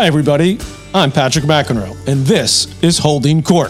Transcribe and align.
Hi, 0.00 0.06
everybody. 0.06 0.58
I'm 0.94 1.12
Patrick 1.12 1.44
McEnroe, 1.44 1.94
and 2.08 2.24
this 2.24 2.82
is 2.82 2.96
Holding 2.96 3.42
Court. 3.42 3.68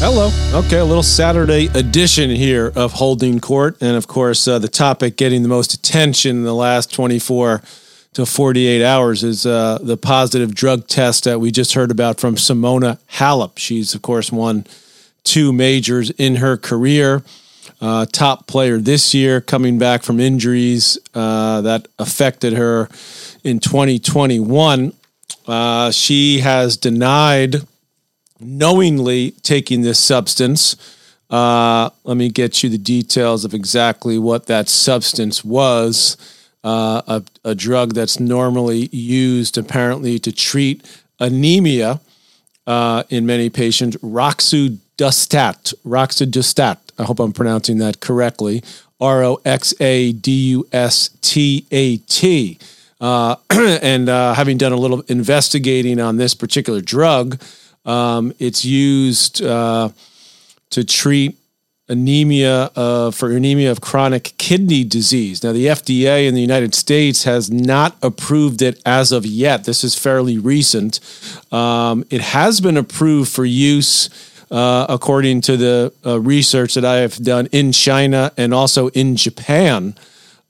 Hello. 0.00 0.30
Okay, 0.58 0.78
a 0.78 0.84
little 0.86 1.02
Saturday 1.02 1.66
edition 1.74 2.30
here 2.30 2.72
of 2.74 2.94
Holding 2.94 3.40
Court. 3.40 3.76
And 3.82 3.94
of 3.94 4.08
course, 4.08 4.48
uh, 4.48 4.58
the 4.58 4.68
topic 4.68 5.18
getting 5.18 5.42
the 5.42 5.50
most 5.50 5.74
attention 5.74 6.38
in 6.38 6.44
the 6.44 6.54
last 6.54 6.94
24 6.94 7.60
to 8.14 8.24
48 8.24 8.82
hours 8.82 9.22
is 9.22 9.44
uh, 9.44 9.76
the 9.82 9.98
positive 9.98 10.54
drug 10.54 10.88
test 10.88 11.24
that 11.24 11.40
we 11.40 11.50
just 11.50 11.74
heard 11.74 11.90
about 11.90 12.18
from 12.18 12.36
Simona 12.36 12.98
Halep. 13.16 13.58
She's, 13.58 13.94
of 13.94 14.00
course, 14.00 14.32
won 14.32 14.64
two 15.24 15.52
majors 15.52 16.08
in 16.12 16.36
her 16.36 16.56
career. 16.56 17.22
Uh, 17.82 18.06
top 18.06 18.46
player 18.46 18.78
this 18.78 19.14
year, 19.14 19.40
coming 19.42 19.78
back 19.78 20.02
from 20.02 20.20
injuries 20.20 20.98
uh, 21.14 21.60
that 21.60 21.86
affected 21.98 22.54
her 22.54 22.88
in 23.44 23.60
2021. 23.60 24.92
Uh, 25.46 25.90
she 25.90 26.40
has 26.40 26.76
denied 26.76 27.56
knowingly 28.38 29.32
taking 29.42 29.82
this 29.82 29.98
substance. 29.98 30.76
Uh, 31.28 31.90
let 32.04 32.16
me 32.16 32.28
get 32.28 32.62
you 32.62 32.68
the 32.68 32.78
details 32.78 33.44
of 33.44 33.54
exactly 33.54 34.18
what 34.18 34.46
that 34.46 34.68
substance 34.68 35.44
was. 35.44 36.16
Uh, 36.62 37.00
a, 37.06 37.22
a, 37.44 37.54
drug 37.54 37.94
that's 37.94 38.20
normally 38.20 38.90
used 38.92 39.56
apparently 39.56 40.18
to 40.18 40.30
treat 40.30 40.84
anemia 41.18 42.00
uh, 42.66 43.02
in 43.08 43.24
many 43.24 43.48
patients, 43.48 43.96
roxadustat. 43.98 45.74
Roxadustat. 45.86 46.78
I 46.98 47.04
hope 47.04 47.18
I'm 47.18 47.32
pronouncing 47.32 47.78
that 47.78 48.00
correctly. 48.00 48.62
R 49.00 49.24
O 49.24 49.40
X 49.44 49.72
A 49.80 50.12
D 50.12 50.50
U 50.50 50.68
S 50.72 51.10
T 51.22 51.66
A 51.70 51.96
T. 51.96 52.58
Uh, 53.00 53.36
and 53.82 54.08
uh, 54.08 54.34
having 54.34 54.58
done 54.58 54.72
a 54.72 54.76
little 54.76 55.00
investigating 55.02 56.00
on 56.00 56.16
this 56.16 56.34
particular 56.34 56.80
drug, 56.80 57.40
um, 57.84 58.32
it's 58.38 58.64
used 58.64 59.42
uh, 59.42 59.88
to 60.70 60.84
treat 60.84 61.36
anemia 61.88 62.70
uh, 62.76 63.10
for 63.10 63.32
anemia 63.32 63.70
of 63.70 63.80
chronic 63.80 64.32
kidney 64.38 64.84
disease. 64.84 65.42
Now, 65.42 65.52
the 65.52 65.66
FDA 65.66 66.28
in 66.28 66.34
the 66.34 66.40
United 66.40 66.74
States 66.74 67.24
has 67.24 67.50
not 67.50 67.96
approved 68.00 68.62
it 68.62 68.80
as 68.86 69.10
of 69.10 69.26
yet. 69.26 69.64
This 69.64 69.82
is 69.82 69.96
fairly 69.96 70.38
recent. 70.38 71.00
Um, 71.52 72.04
it 72.08 72.20
has 72.20 72.60
been 72.60 72.76
approved 72.76 73.30
for 73.30 73.44
use. 73.44 74.08
Uh, 74.52 74.84
according 74.88 75.40
to 75.40 75.56
the 75.56 75.92
uh, 76.04 76.18
research 76.20 76.74
that 76.74 76.84
I 76.84 76.96
have 76.96 77.14
done 77.22 77.46
in 77.52 77.70
China 77.70 78.32
and 78.36 78.52
also 78.52 78.88
in 78.88 79.14
Japan, 79.14 79.94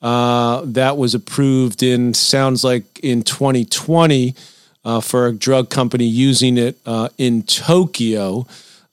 uh, 0.02 0.62
that 0.64 0.96
was 0.96 1.14
approved 1.14 1.82
in 1.82 2.14
sounds 2.14 2.64
like 2.64 2.98
in 3.00 3.22
2020 3.22 4.34
uh, 4.84 5.00
for 5.00 5.26
a 5.26 5.32
drug 5.32 5.70
company 5.70 6.06
using 6.06 6.56
it 6.56 6.78
uh, 6.86 7.08
in 7.18 7.42
Tokyo. 7.42 8.46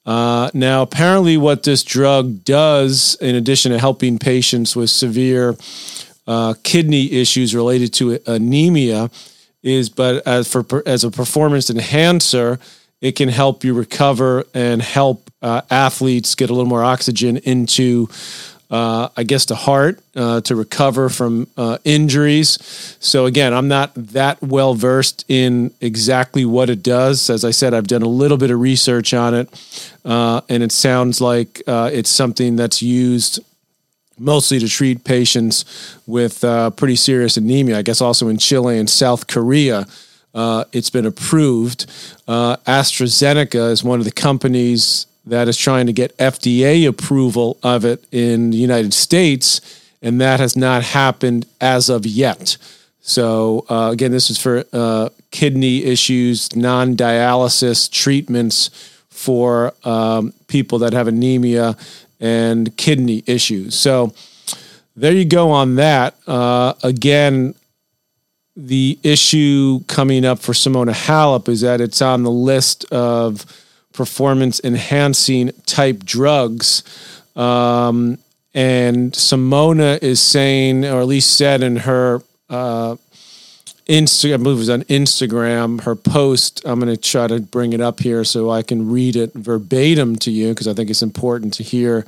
Uh, 0.05 0.49
now, 0.53 0.81
apparently, 0.81 1.37
what 1.37 1.63
this 1.63 1.83
drug 1.83 2.43
does, 2.43 3.15
in 3.21 3.35
addition 3.35 3.71
to 3.71 3.79
helping 3.79 4.17
patients 4.17 4.75
with 4.75 4.89
severe 4.89 5.55
uh, 6.25 6.53
kidney 6.63 7.11
issues 7.11 7.55
related 7.55 7.93
to 7.93 8.19
anemia, 8.25 9.09
is 9.63 9.89
but 9.89 10.25
as 10.25 10.47
for 10.47 10.65
as 10.85 11.03
a 11.03 11.11
performance 11.11 11.69
enhancer, 11.69 12.59
it 13.01 13.13
can 13.13 13.29
help 13.29 13.63
you 13.63 13.73
recover 13.73 14.45
and 14.53 14.81
help 14.81 15.29
uh, 15.41 15.61
athletes 15.69 16.35
get 16.35 16.49
a 16.49 16.53
little 16.53 16.69
more 16.69 16.83
oxygen 16.83 17.37
into 17.37 18.07
uh, 18.69 19.07
I 19.15 19.23
guess, 19.23 19.45
the 19.45 19.55
heart 19.55 19.99
uh, 20.15 20.41
to 20.41 20.55
recover 20.55 21.07
from 21.09 21.47
uh, 21.55 21.77
injuries. 21.85 22.57
So, 22.99 23.25
again, 23.25 23.53
I'm 23.53 23.67
not 23.67 23.93
that 23.95 24.41
well 24.41 24.73
versed 24.73 25.23
in 25.29 25.73
exactly 25.79 26.43
what 26.43 26.69
it 26.69 26.83
does. 26.83 27.29
As 27.29 27.45
I 27.45 27.51
said, 27.51 27.73
I've 27.73 27.87
done 27.87 28.01
a 28.01 28.09
little 28.09 28.37
bit 28.37 28.51
of 28.51 28.59
research 28.59 29.13
on 29.13 29.33
it, 29.33 29.91
uh, 30.03 30.41
and 30.49 30.63
it 30.63 30.71
sounds 30.71 31.21
like 31.21 31.61
uh, 31.65 31.89
it's 31.93 32.09
something 32.09 32.57
that's 32.57 32.81
used 32.81 33.39
mostly 34.19 34.59
to 34.59 34.67
treat 34.67 35.03
patients 35.03 35.97
with 36.05 36.43
uh, 36.43 36.69
pretty 36.71 36.95
serious 36.95 37.37
anemia. 37.37 37.77
I 37.77 37.83
guess 37.83 38.01
also 38.01 38.27
in 38.27 38.37
Chile 38.37 38.77
and 38.77 38.89
South 38.89 39.27
Korea. 39.27 39.87
it's 40.35 40.89
been 40.89 41.05
approved. 41.05 41.85
AstraZeneca 42.27 43.71
is 43.71 43.83
one 43.83 43.99
of 43.99 44.05
the 44.05 44.11
companies 44.11 45.06
that 45.27 45.47
is 45.47 45.57
trying 45.57 45.85
to 45.87 45.93
get 45.93 46.17
FDA 46.17 46.87
approval 46.87 47.57
of 47.63 47.85
it 47.85 48.03
in 48.11 48.51
the 48.51 48.57
United 48.57 48.93
States, 48.93 49.61
and 50.01 50.19
that 50.21 50.39
has 50.39 50.55
not 50.55 50.83
happened 50.83 51.45
as 51.59 51.89
of 51.89 52.05
yet. 52.05 52.57
So, 53.01 53.65
uh, 53.69 53.89
again, 53.93 54.11
this 54.11 54.29
is 54.29 54.37
for 54.37 54.65
uh, 54.73 55.09
kidney 55.31 55.83
issues, 55.83 56.55
non 56.55 56.95
dialysis 56.95 57.89
treatments 57.89 58.69
for 59.09 59.73
um, 59.83 60.33
people 60.47 60.79
that 60.79 60.93
have 60.93 61.07
anemia 61.07 61.77
and 62.19 62.75
kidney 62.77 63.23
issues. 63.25 63.75
So, 63.75 64.13
there 64.95 65.13
you 65.13 65.25
go 65.25 65.51
on 65.51 65.75
that. 65.75 66.15
Uh, 66.25 66.73
again, 66.83 67.53
the 68.55 68.97
issue 69.03 69.81
coming 69.87 70.25
up 70.25 70.39
for 70.39 70.53
Simona 70.53 70.91
Halep 70.91 71.47
is 71.47 71.61
that 71.61 71.79
it's 71.79 72.01
on 72.01 72.23
the 72.23 72.31
list 72.31 72.91
of 72.91 73.45
performance 73.97 74.61
enhancing 74.63 75.51
type 75.65 76.05
drugs. 76.05 76.83
Um, 77.35 78.19
and 78.53 79.11
Simona 79.11 80.01
is 80.01 80.21
saying, 80.21 80.85
or 80.85 81.01
at 81.01 81.07
least 81.07 81.37
said 81.37 81.61
in 81.61 81.77
her 81.77 82.21
uh, 82.49 82.95
Instagram, 83.87 84.33
I 84.33 84.37
believe 84.37 84.57
it 84.57 84.59
was 84.59 84.69
on 84.69 84.83
Instagram, 84.83 85.81
her 85.81 85.95
post. 85.95 86.61
I'm 86.65 86.79
going 86.79 86.95
to 86.95 87.01
try 87.01 87.27
to 87.27 87.39
bring 87.39 87.73
it 87.73 87.81
up 87.81 87.99
here 87.99 88.23
so 88.23 88.49
I 88.49 88.61
can 88.61 88.89
read 88.89 89.15
it 89.15 89.33
verbatim 89.33 90.15
to 90.17 90.31
you 90.31 90.49
because 90.49 90.67
I 90.67 90.73
think 90.73 90.89
it's 90.89 91.01
important 91.01 91.53
to 91.55 91.63
hear 91.63 92.05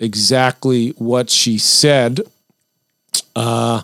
exactly 0.00 0.90
what 0.90 1.28
she 1.30 1.58
said. 1.58 2.20
Uh, 3.36 3.82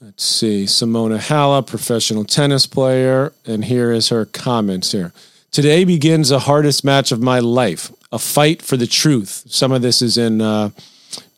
let's 0.00 0.24
see, 0.24 0.64
Simona 0.64 1.18
Halep, 1.18 1.66
professional 1.66 2.24
tennis 2.24 2.66
player, 2.66 3.32
and 3.46 3.64
here 3.64 3.92
is 3.92 4.08
her 4.08 4.24
comments 4.24 4.92
here. 4.92 5.12
Today 5.52 5.82
begins 5.82 6.28
the 6.28 6.38
hardest 6.38 6.84
match 6.84 7.10
of 7.10 7.20
my 7.20 7.40
life, 7.40 7.90
a 8.12 8.20
fight 8.20 8.62
for 8.62 8.76
the 8.76 8.86
truth. 8.86 9.42
Some 9.48 9.72
of 9.72 9.82
this 9.82 10.00
is 10.00 10.16
in 10.16 10.40
uh, 10.40 10.70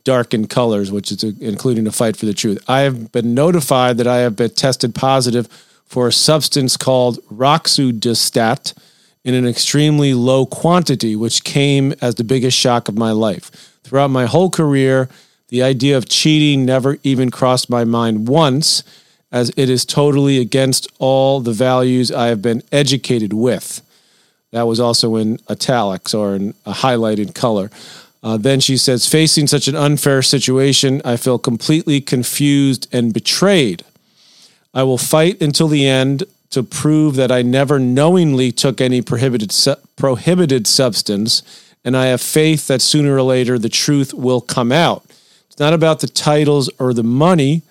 darkened 0.05 0.51
colors, 0.51 0.93
which 0.93 1.11
is 1.11 1.25
a, 1.25 1.33
including 1.41 1.87
a 1.87 1.93
fight 1.93 2.19
for 2.19 2.27
the 2.27 2.35
truth. 2.35 2.63
I 2.69 2.81
have 2.81 3.11
been 3.11 3.33
notified 3.33 3.97
that 3.97 4.07
I 4.07 4.19
have 4.19 4.37
been 4.37 4.51
tested 4.51 4.95
positive 4.95 5.47
for 5.87 6.09
a 6.09 6.13
substance 6.13 6.77
called 6.77 7.25
roxadustat 7.33 8.75
in 9.25 9.33
an 9.33 9.47
extremely 9.47 10.13
low 10.13 10.45
quantity, 10.45 11.17
which 11.17 11.43
came 11.43 11.95
as 12.03 12.17
the 12.17 12.25
biggest 12.25 12.59
shock 12.59 12.89
of 12.91 12.99
my 12.99 13.13
life. 13.13 13.51
Throughout 13.83 14.09
my 14.09 14.27
whole 14.27 14.51
career, 14.51 15.09
the 15.49 15.63
idea 15.63 15.97
of 15.97 16.07
cheating 16.07 16.67
never 16.67 16.99
even 17.03 17.31
crossed 17.31 17.71
my 17.71 17.85
mind 17.85 18.29
once, 18.29 18.83
as 19.31 19.51
it 19.57 19.71
is 19.71 19.87
totally 19.87 20.37
against 20.37 20.87
all 20.99 21.41
the 21.41 21.55
values 21.55 22.13
I 22.13 22.27
have 22.27 22.43
been 22.43 22.63
educated 22.71 23.33
with. 23.33 23.81
That 24.53 24.67
was 24.67 24.81
also 24.81 25.17
in 25.17 25.39
italics 25.51 26.15
or 26.15 26.37
in 26.37 26.55
a 26.65 26.73
highlighted 26.73 27.35
color. 27.35 27.71
Uh, 28.23 28.37
then 28.37 28.61
she 28.61 28.77
says, 28.77 29.09
facing 29.09 29.49
such 29.49 29.67
an 29.67 29.75
unfair 29.75 30.23
situation, 30.23 31.03
I 31.05 31.17
feel 31.17 31.39
completely 31.39 32.01
confused 32.01 32.87
and 32.93 33.13
betrayed. 33.13 33.85
I 34.73 34.85
will 34.85 34.99
fight 34.99 35.43
until 35.43 35.69
the 35.69 35.87
end 35.87 36.25
to 36.51 36.63
prove 36.63 37.17
that 37.17 37.33
I 37.33 37.43
never 37.43 37.79
knowingly 37.79 38.53
took 38.53 38.81
any 38.81 39.03
prohibited 39.03 39.51
su- 39.51 39.75
prohibited 39.97 40.67
substance, 40.67 41.43
and 41.85 41.97
I 41.97 42.07
have 42.07 42.21
faith 42.21 42.69
that 42.69 42.83
sooner 42.83 43.17
or 43.17 43.23
later 43.23 43.59
the 43.59 43.69
truth 43.69 44.15
will 44.15 44.41
come 44.41 44.71
out. 44.71 45.05
It's 45.49 45.59
not 45.59 45.73
about 45.73 46.01
the 46.01 46.07
titles 46.07 46.71
or 46.79 46.95
the 46.95 47.03
money. 47.03 47.63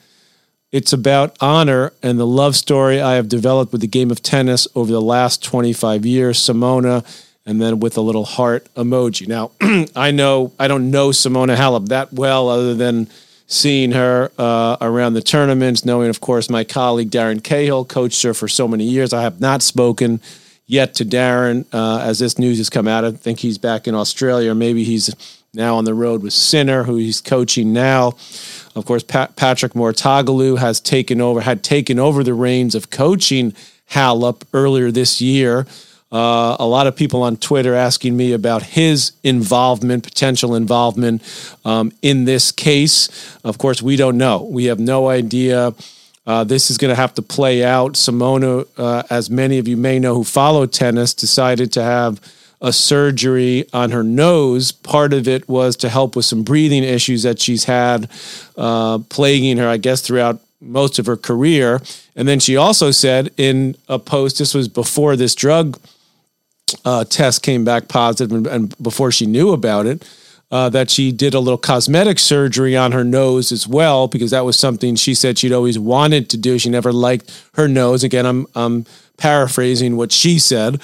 It's 0.71 0.93
about 0.93 1.35
honor 1.41 1.91
and 2.01 2.17
the 2.17 2.27
love 2.27 2.55
story 2.55 3.01
I 3.01 3.15
have 3.15 3.27
developed 3.27 3.71
with 3.73 3.81
the 3.81 3.87
game 3.87 4.09
of 4.09 4.23
tennis 4.23 4.67
over 4.73 4.91
the 4.91 5.01
last 5.01 5.43
25 5.43 6.05
years. 6.05 6.39
Simona, 6.39 7.05
and 7.45 7.61
then 7.61 7.79
with 7.79 7.97
a 7.97 8.01
little 8.01 8.25
heart 8.25 8.67
emoji. 8.75 9.27
Now, 9.27 9.51
I 9.95 10.11
know 10.11 10.53
I 10.59 10.67
don't 10.67 10.91
know 10.91 11.09
Simona 11.09 11.55
Halep 11.55 11.89
that 11.89 12.13
well, 12.13 12.49
other 12.49 12.73
than 12.73 13.09
seeing 13.47 13.91
her 13.91 14.31
uh, 14.37 14.77
around 14.79 15.13
the 15.13 15.21
tournaments, 15.21 15.83
knowing, 15.83 16.09
of 16.09 16.21
course, 16.21 16.49
my 16.49 16.63
colleague 16.63 17.09
Darren 17.09 17.43
Cahill 17.43 17.83
coached 17.83 18.23
her 18.23 18.33
for 18.33 18.47
so 18.47 18.67
many 18.67 18.85
years. 18.85 19.11
I 19.11 19.23
have 19.23 19.41
not 19.41 19.61
spoken 19.61 20.21
yet 20.67 20.93
to 20.95 21.05
Darren 21.05 21.65
uh, 21.73 21.99
as 21.99 22.19
this 22.19 22.39
news 22.39 22.59
has 22.59 22.69
come 22.69 22.87
out. 22.87 23.03
I 23.03 23.11
think 23.11 23.39
he's 23.39 23.57
back 23.57 23.87
in 23.87 23.95
Australia, 23.95 24.51
or 24.51 24.55
maybe 24.55 24.85
he's 24.85 25.13
now 25.53 25.75
on 25.75 25.83
the 25.83 25.93
road 25.93 26.23
with 26.23 26.31
Sinner, 26.31 26.83
who 26.83 26.95
he's 26.95 27.19
coaching 27.19 27.73
now. 27.73 28.13
Of 28.73 28.85
course, 28.85 29.03
Patrick 29.03 29.73
Mouratoglou 29.73 30.57
has 30.59 30.79
taken 30.79 31.19
over, 31.19 31.41
had 31.41 31.61
taken 31.61 31.99
over 31.99 32.23
the 32.23 32.33
reins 32.33 32.73
of 32.73 32.89
coaching 32.89 33.53
Halep 33.89 34.43
earlier 34.53 34.91
this 34.91 35.19
year. 35.19 35.67
Uh, 36.09 36.55
a 36.57 36.65
lot 36.65 36.87
of 36.87 36.95
people 36.95 37.21
on 37.21 37.35
Twitter 37.35 37.75
asking 37.75 38.15
me 38.15 38.31
about 38.31 38.63
his 38.63 39.11
involvement, 39.23 40.05
potential 40.05 40.55
involvement 40.55 41.21
um, 41.65 41.91
in 42.01 42.23
this 42.23 42.53
case. 42.53 43.09
Of 43.43 43.57
course, 43.57 43.81
we 43.81 43.97
don't 43.97 44.17
know. 44.17 44.43
We 44.43 44.65
have 44.65 44.79
no 44.79 45.09
idea. 45.09 45.73
Uh, 46.25 46.45
this 46.45 46.71
is 46.71 46.77
going 46.77 46.91
to 46.91 46.95
have 46.95 47.13
to 47.15 47.21
play 47.21 47.61
out. 47.65 47.93
Simona, 47.93 48.65
uh, 48.77 49.03
as 49.09 49.29
many 49.29 49.57
of 49.57 49.67
you 49.67 49.75
may 49.75 49.99
know 49.99 50.15
who 50.15 50.23
follow 50.23 50.65
tennis, 50.65 51.13
decided 51.13 51.73
to 51.73 51.83
have 51.83 52.21
a 52.61 52.71
surgery 52.71 53.65
on 53.73 53.91
her 53.91 54.03
nose. 54.03 54.71
Part 54.71 55.13
of 55.13 55.27
it 55.27 55.49
was 55.49 55.75
to 55.77 55.89
help 55.89 56.15
with 56.15 56.25
some 56.25 56.43
breathing 56.43 56.83
issues 56.83 57.23
that 57.23 57.39
she's 57.39 57.65
had 57.65 58.09
uh, 58.55 58.99
plaguing 59.09 59.57
her, 59.57 59.67
I 59.67 59.77
guess, 59.77 60.01
throughout 60.01 60.39
most 60.61 60.99
of 60.99 61.07
her 61.07 61.17
career. 61.17 61.81
And 62.15 62.27
then 62.27 62.39
she 62.39 62.55
also 62.55 62.91
said 62.91 63.31
in 63.37 63.75
a 63.89 63.97
post, 63.97 64.37
this 64.37 64.53
was 64.53 64.67
before 64.67 65.15
this 65.15 65.33
drug 65.33 65.79
uh, 66.85 67.03
test 67.03 67.41
came 67.41 67.65
back 67.65 67.87
positive 67.87 68.31
and, 68.31 68.47
and 68.47 68.83
before 68.83 69.11
she 69.11 69.25
knew 69.25 69.51
about 69.51 69.85
it, 69.87 70.07
uh, 70.51 70.69
that 70.69 70.89
she 70.89 71.11
did 71.11 71.33
a 71.33 71.39
little 71.39 71.57
cosmetic 71.57 72.19
surgery 72.19 72.75
on 72.75 72.91
her 72.91 73.03
nose 73.03 73.51
as 73.51 73.67
well 73.67 74.07
because 74.07 74.31
that 74.31 74.45
was 74.45 74.59
something 74.59 74.95
she 74.95 75.13
said 75.13 75.39
she'd 75.39 75.53
always 75.53 75.79
wanted 75.79 76.29
to 76.29 76.37
do. 76.37 76.59
She 76.59 76.69
never 76.69 76.91
liked 76.91 77.31
her 77.55 77.67
nose. 77.67 78.03
Again, 78.03 78.25
I'm, 78.25 78.45
I'm 78.53 78.85
paraphrasing 79.17 79.95
what 79.95 80.11
she 80.11 80.39
said. 80.39 80.81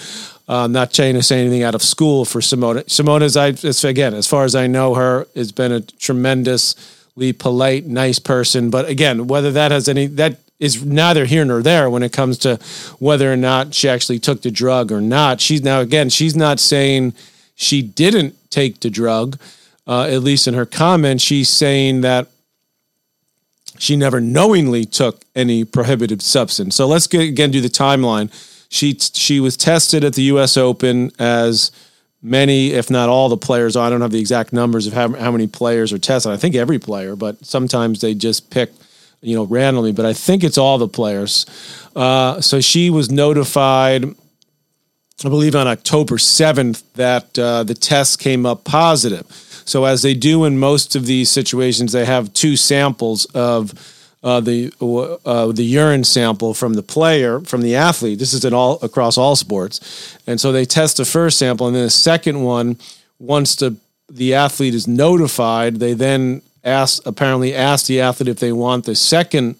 Uh, 0.47 0.65
not 0.65 0.94
trying 0.94 1.13
to 1.13 1.21
say 1.21 1.41
anything 1.41 1.63
out 1.63 1.75
of 1.75 1.81
school 1.81 2.23
for 2.23 2.39
Simona. 2.39 2.85
Simona's, 2.85 3.35
I 3.35 3.47
again, 3.88 4.13
as 4.13 4.27
far 4.27 4.45
as 4.45 4.55
I 4.55 4.65
know 4.67 4.94
her, 4.94 5.27
has 5.35 5.51
been 5.51 5.73
a 5.73 5.81
tremendously 5.81 7.33
polite, 7.33 7.85
nice 7.85 8.17
person. 8.17 8.69
But 8.69 8.88
again, 8.88 9.27
whether 9.27 9.51
that 9.51 9.71
has 9.71 9.89
any 9.89 10.07
that 10.07 10.39
is 10.59 10.83
neither 10.83 11.25
here 11.25 11.45
nor 11.45 11.61
there 11.61 11.89
when 11.89 12.03
it 12.03 12.11
comes 12.11 12.38
to 12.39 12.59
whether 12.99 13.31
or 13.31 13.35
not 13.35 13.73
she 13.73 13.88
actually 13.88 14.19
took 14.19 14.41
the 14.41 14.51
drug 14.51 14.91
or 14.91 15.01
not. 15.01 15.39
She's 15.39 15.61
now 15.61 15.81
again, 15.81 16.09
she's 16.09 16.35
not 16.35 16.59
saying 16.59 17.13
she 17.55 17.81
didn't 17.81 18.35
take 18.49 18.79
the 18.79 18.89
drug. 18.89 19.38
Uh, 19.85 20.03
at 20.03 20.21
least 20.21 20.47
in 20.47 20.53
her 20.53 20.65
comment, 20.65 21.21
she's 21.21 21.49
saying 21.49 22.01
that 22.01 22.27
she 23.79 23.95
never 23.95 24.19
knowingly 24.19 24.83
took 24.85 25.23
any 25.35 25.63
prohibited 25.63 26.21
substance. 26.21 26.75
So 26.75 26.88
let's 26.88 27.07
get, 27.07 27.21
again 27.21 27.51
do 27.51 27.61
the 27.61 27.69
timeline. 27.69 28.31
She 28.69 28.94
she 28.94 29.40
was 29.40 29.58
tested 29.58 30.04
at 30.04 30.14
the 30.14 30.24
U.S. 30.24 30.58
Open 30.58 31.12
as 31.19 31.72
many, 32.22 32.72
if 32.72 32.90
not 32.90 33.10
all, 33.10 33.30
the 33.30 33.38
players. 33.38 33.75
I 33.75 33.90
don't 33.90 34.02
have 34.02 34.12
the 34.12 34.19
exact 34.19 34.52
numbers 34.52 34.88
of 34.88 34.94
how, 34.94 35.14
how 35.14 35.31
many 35.31 35.48
players 35.48 35.94
are 35.94 36.00
tested. 36.00 36.31
I 36.31 36.38
think 36.38 36.56
every 36.56 36.80
player, 36.80 37.16
but 37.16 37.46
sometimes 37.46 38.02
they 38.02 38.14
just 38.14 38.50
pick 38.50 38.72
you 39.22 39.36
know, 39.36 39.46
randomly, 39.46 39.92
but 39.92 40.06
I 40.06 40.14
think 40.14 40.44
it's 40.44 40.58
all 40.58 40.78
the 40.78 40.88
players. 40.88 41.46
Uh, 41.96 42.40
so 42.42 42.62
she 42.62 42.90
was 42.90 43.10
notified, 43.10 44.06
I 44.06 45.30
believe, 45.30 45.56
on 45.56 45.68
October 45.68 46.16
7th 46.16 46.84
that 46.94 47.38
uh, 47.38 47.64
the 47.64 47.74
test 47.74 48.19
came 48.19 48.46
up 48.46 48.64
positive. 48.64 49.25
So, 49.66 49.84
as 49.84 50.02
they 50.02 50.14
do 50.14 50.46
in 50.46 50.58
most 50.60 50.96
of 50.96 51.06
these 51.06 51.30
situations, 51.30 51.92
they 51.92 52.06
have 52.06 52.31
two 52.31 52.56
samples 52.56 53.25
of 53.34 53.74
uh, 54.24 54.40
the 54.40 54.72
uh, 55.25 55.52
the 55.52 55.64
urine 55.64 56.04
sample 56.04 56.54
from 56.54 56.74
the 56.74 56.84
player 56.84 57.40
from 57.42 57.62
the 57.62 57.75
athlete. 57.75 58.19
This 58.19 58.34
is 58.34 58.44
in 58.44 58.54
all 58.54 58.80
across 58.81 59.18
all 59.18 59.36
sports, 59.36 60.18
and 60.25 60.40
so 60.40 60.52
they 60.52 60.66
test 60.66 60.98
the 60.98 61.06
first 61.06 61.38
sample, 61.38 61.68
and 61.68 61.75
then 61.75 61.84
the 61.84 61.90
second 61.90 62.44
one. 62.44 62.78
Once 63.19 63.56
the 63.56 63.75
the 64.10 64.34
athlete 64.34 64.74
is 64.74 64.88
notified, 64.88 65.78
they 65.78 65.94
then 65.94 66.42
ask 66.64 67.06
apparently 67.06 67.56
ask 67.56 67.86
the 67.88 68.02
athlete 68.02 68.30
if 68.30 68.40
they 68.40 68.52
want 68.52 68.86
the 68.86 68.96
second 68.96 69.56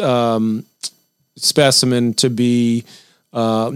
um, 0.00 0.64
specimen 1.36 2.14
to 2.14 2.30
be 2.30 2.84
uh, 3.32 3.72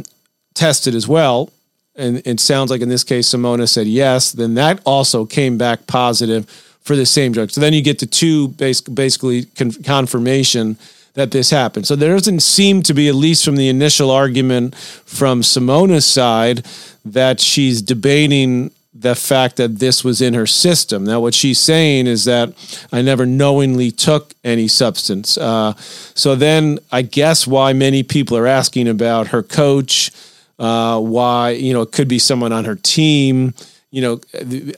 tested 0.54 0.94
as 0.94 1.06
well. 1.08 1.50
And 1.94 2.22
it 2.24 2.38
sounds 2.38 2.70
like 2.70 2.80
in 2.80 2.88
this 2.88 3.02
case, 3.02 3.28
Simona 3.28 3.68
said 3.68 3.88
yes. 3.88 4.30
Then 4.30 4.54
that 4.54 4.80
also 4.86 5.24
came 5.26 5.58
back 5.58 5.86
positive 5.86 6.46
for 6.82 6.96
the 6.96 7.06
same 7.06 7.32
drug. 7.32 7.50
So 7.50 7.60
then 7.60 7.72
you 7.72 7.82
get 7.82 7.98
the 7.98 8.06
two 8.06 8.48
basic, 8.48 8.94
basically 8.94 9.44
con- 9.44 9.72
confirmation 9.72 10.76
that 11.14 11.30
this 11.32 11.50
happened. 11.50 11.86
So 11.86 11.96
there 11.96 12.14
doesn't 12.14 12.40
seem 12.40 12.82
to 12.82 12.94
be, 12.94 13.08
at 13.08 13.14
least 13.14 13.44
from 13.44 13.56
the 13.56 13.68
initial 13.68 14.10
argument 14.10 14.74
from 14.76 15.42
Simona's 15.42 16.06
side, 16.06 16.64
that 17.04 17.40
she's 17.40 17.82
debating 17.82 18.70
the 18.94 19.14
fact 19.14 19.56
that 19.56 19.78
this 19.78 20.02
was 20.02 20.20
in 20.20 20.34
her 20.34 20.46
system. 20.46 21.04
Now, 21.04 21.20
what 21.20 21.34
she's 21.34 21.58
saying 21.58 22.06
is 22.06 22.24
that 22.24 22.52
I 22.92 23.02
never 23.02 23.26
knowingly 23.26 23.90
took 23.90 24.34
any 24.42 24.66
substance. 24.66 25.38
Uh, 25.38 25.74
so 25.76 26.34
then 26.34 26.78
I 26.90 27.02
guess 27.02 27.46
why 27.46 27.72
many 27.72 28.02
people 28.02 28.36
are 28.36 28.46
asking 28.46 28.88
about 28.88 29.28
her 29.28 29.42
coach, 29.42 30.10
uh, 30.58 30.98
why, 31.00 31.50
you 31.50 31.72
know, 31.72 31.82
it 31.82 31.92
could 31.92 32.08
be 32.08 32.18
someone 32.18 32.52
on 32.52 32.64
her 32.64 32.74
team. 32.74 33.54
You 33.90 34.02
know, 34.02 34.20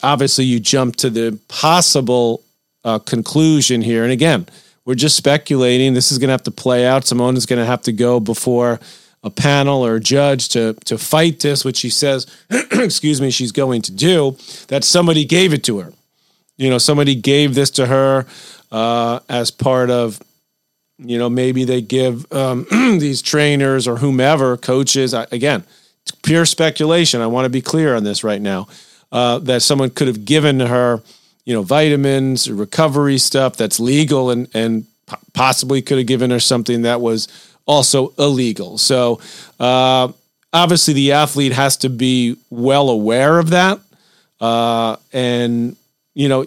obviously 0.02 0.44
you 0.44 0.60
jump 0.60 0.96
to 0.96 1.10
the 1.10 1.38
possible 1.48 2.42
uh, 2.84 2.98
conclusion 3.00 3.82
here. 3.82 4.04
And 4.04 4.12
again, 4.12 4.46
we're 4.84 4.94
just 4.94 5.16
speculating. 5.16 5.94
This 5.94 6.10
is 6.10 6.18
going 6.18 6.28
to 6.28 6.32
have 6.32 6.44
to 6.44 6.50
play 6.50 6.86
out. 6.86 7.06
Simone 7.06 7.36
is 7.36 7.46
going 7.46 7.58
to 7.58 7.66
have 7.66 7.82
to 7.82 7.92
go 7.92 8.20
before 8.20 8.80
a 9.22 9.30
panel 9.30 9.84
or 9.84 9.96
a 9.96 10.00
judge 10.00 10.48
to 10.48 10.74
to 10.86 10.96
fight 10.96 11.40
this, 11.40 11.64
which 11.64 11.76
she 11.76 11.90
says, 11.90 12.26
excuse 12.50 13.20
me, 13.20 13.30
she's 13.30 13.52
going 13.52 13.82
to 13.82 13.92
do, 13.92 14.36
that 14.68 14.82
somebody 14.82 15.24
gave 15.24 15.52
it 15.52 15.62
to 15.64 15.80
her. 15.80 15.92
You 16.56 16.70
know, 16.70 16.78
somebody 16.78 17.14
gave 17.14 17.54
this 17.54 17.70
to 17.72 17.86
her 17.86 18.26
uh, 18.72 19.20
as 19.28 19.50
part 19.50 19.90
of, 19.90 20.20
you 20.98 21.18
know, 21.18 21.28
maybe 21.28 21.64
they 21.64 21.80
give 21.82 22.30
um, 22.32 22.66
these 22.70 23.22
trainers 23.22 23.86
or 23.86 23.96
whomever, 23.96 24.56
coaches, 24.56 25.14
again, 25.14 25.64
pure 26.22 26.46
speculation. 26.46 27.20
I 27.20 27.26
want 27.26 27.44
to 27.44 27.50
be 27.50 27.62
clear 27.62 27.94
on 27.94 28.04
this 28.04 28.24
right 28.24 28.40
now. 28.40 28.68
Uh, 29.12 29.38
that 29.40 29.60
someone 29.62 29.90
could 29.90 30.06
have 30.06 30.24
given 30.24 30.60
her, 30.60 31.02
you 31.44 31.52
know, 31.52 31.62
vitamins, 31.62 32.48
or 32.48 32.54
recovery 32.54 33.18
stuff 33.18 33.56
that's 33.56 33.80
legal, 33.80 34.30
and 34.30 34.48
and 34.54 34.86
possibly 35.32 35.82
could 35.82 35.98
have 35.98 36.06
given 36.06 36.30
her 36.30 36.40
something 36.40 36.82
that 36.82 37.00
was 37.00 37.26
also 37.66 38.12
illegal. 38.18 38.78
So 38.78 39.20
uh, 39.58 40.12
obviously, 40.52 40.94
the 40.94 41.12
athlete 41.12 41.52
has 41.52 41.76
to 41.78 41.88
be 41.88 42.36
well 42.50 42.88
aware 42.88 43.38
of 43.38 43.50
that. 43.50 43.80
Uh, 44.40 44.96
and, 45.12 45.76
you 46.14 46.28
know, 46.28 46.44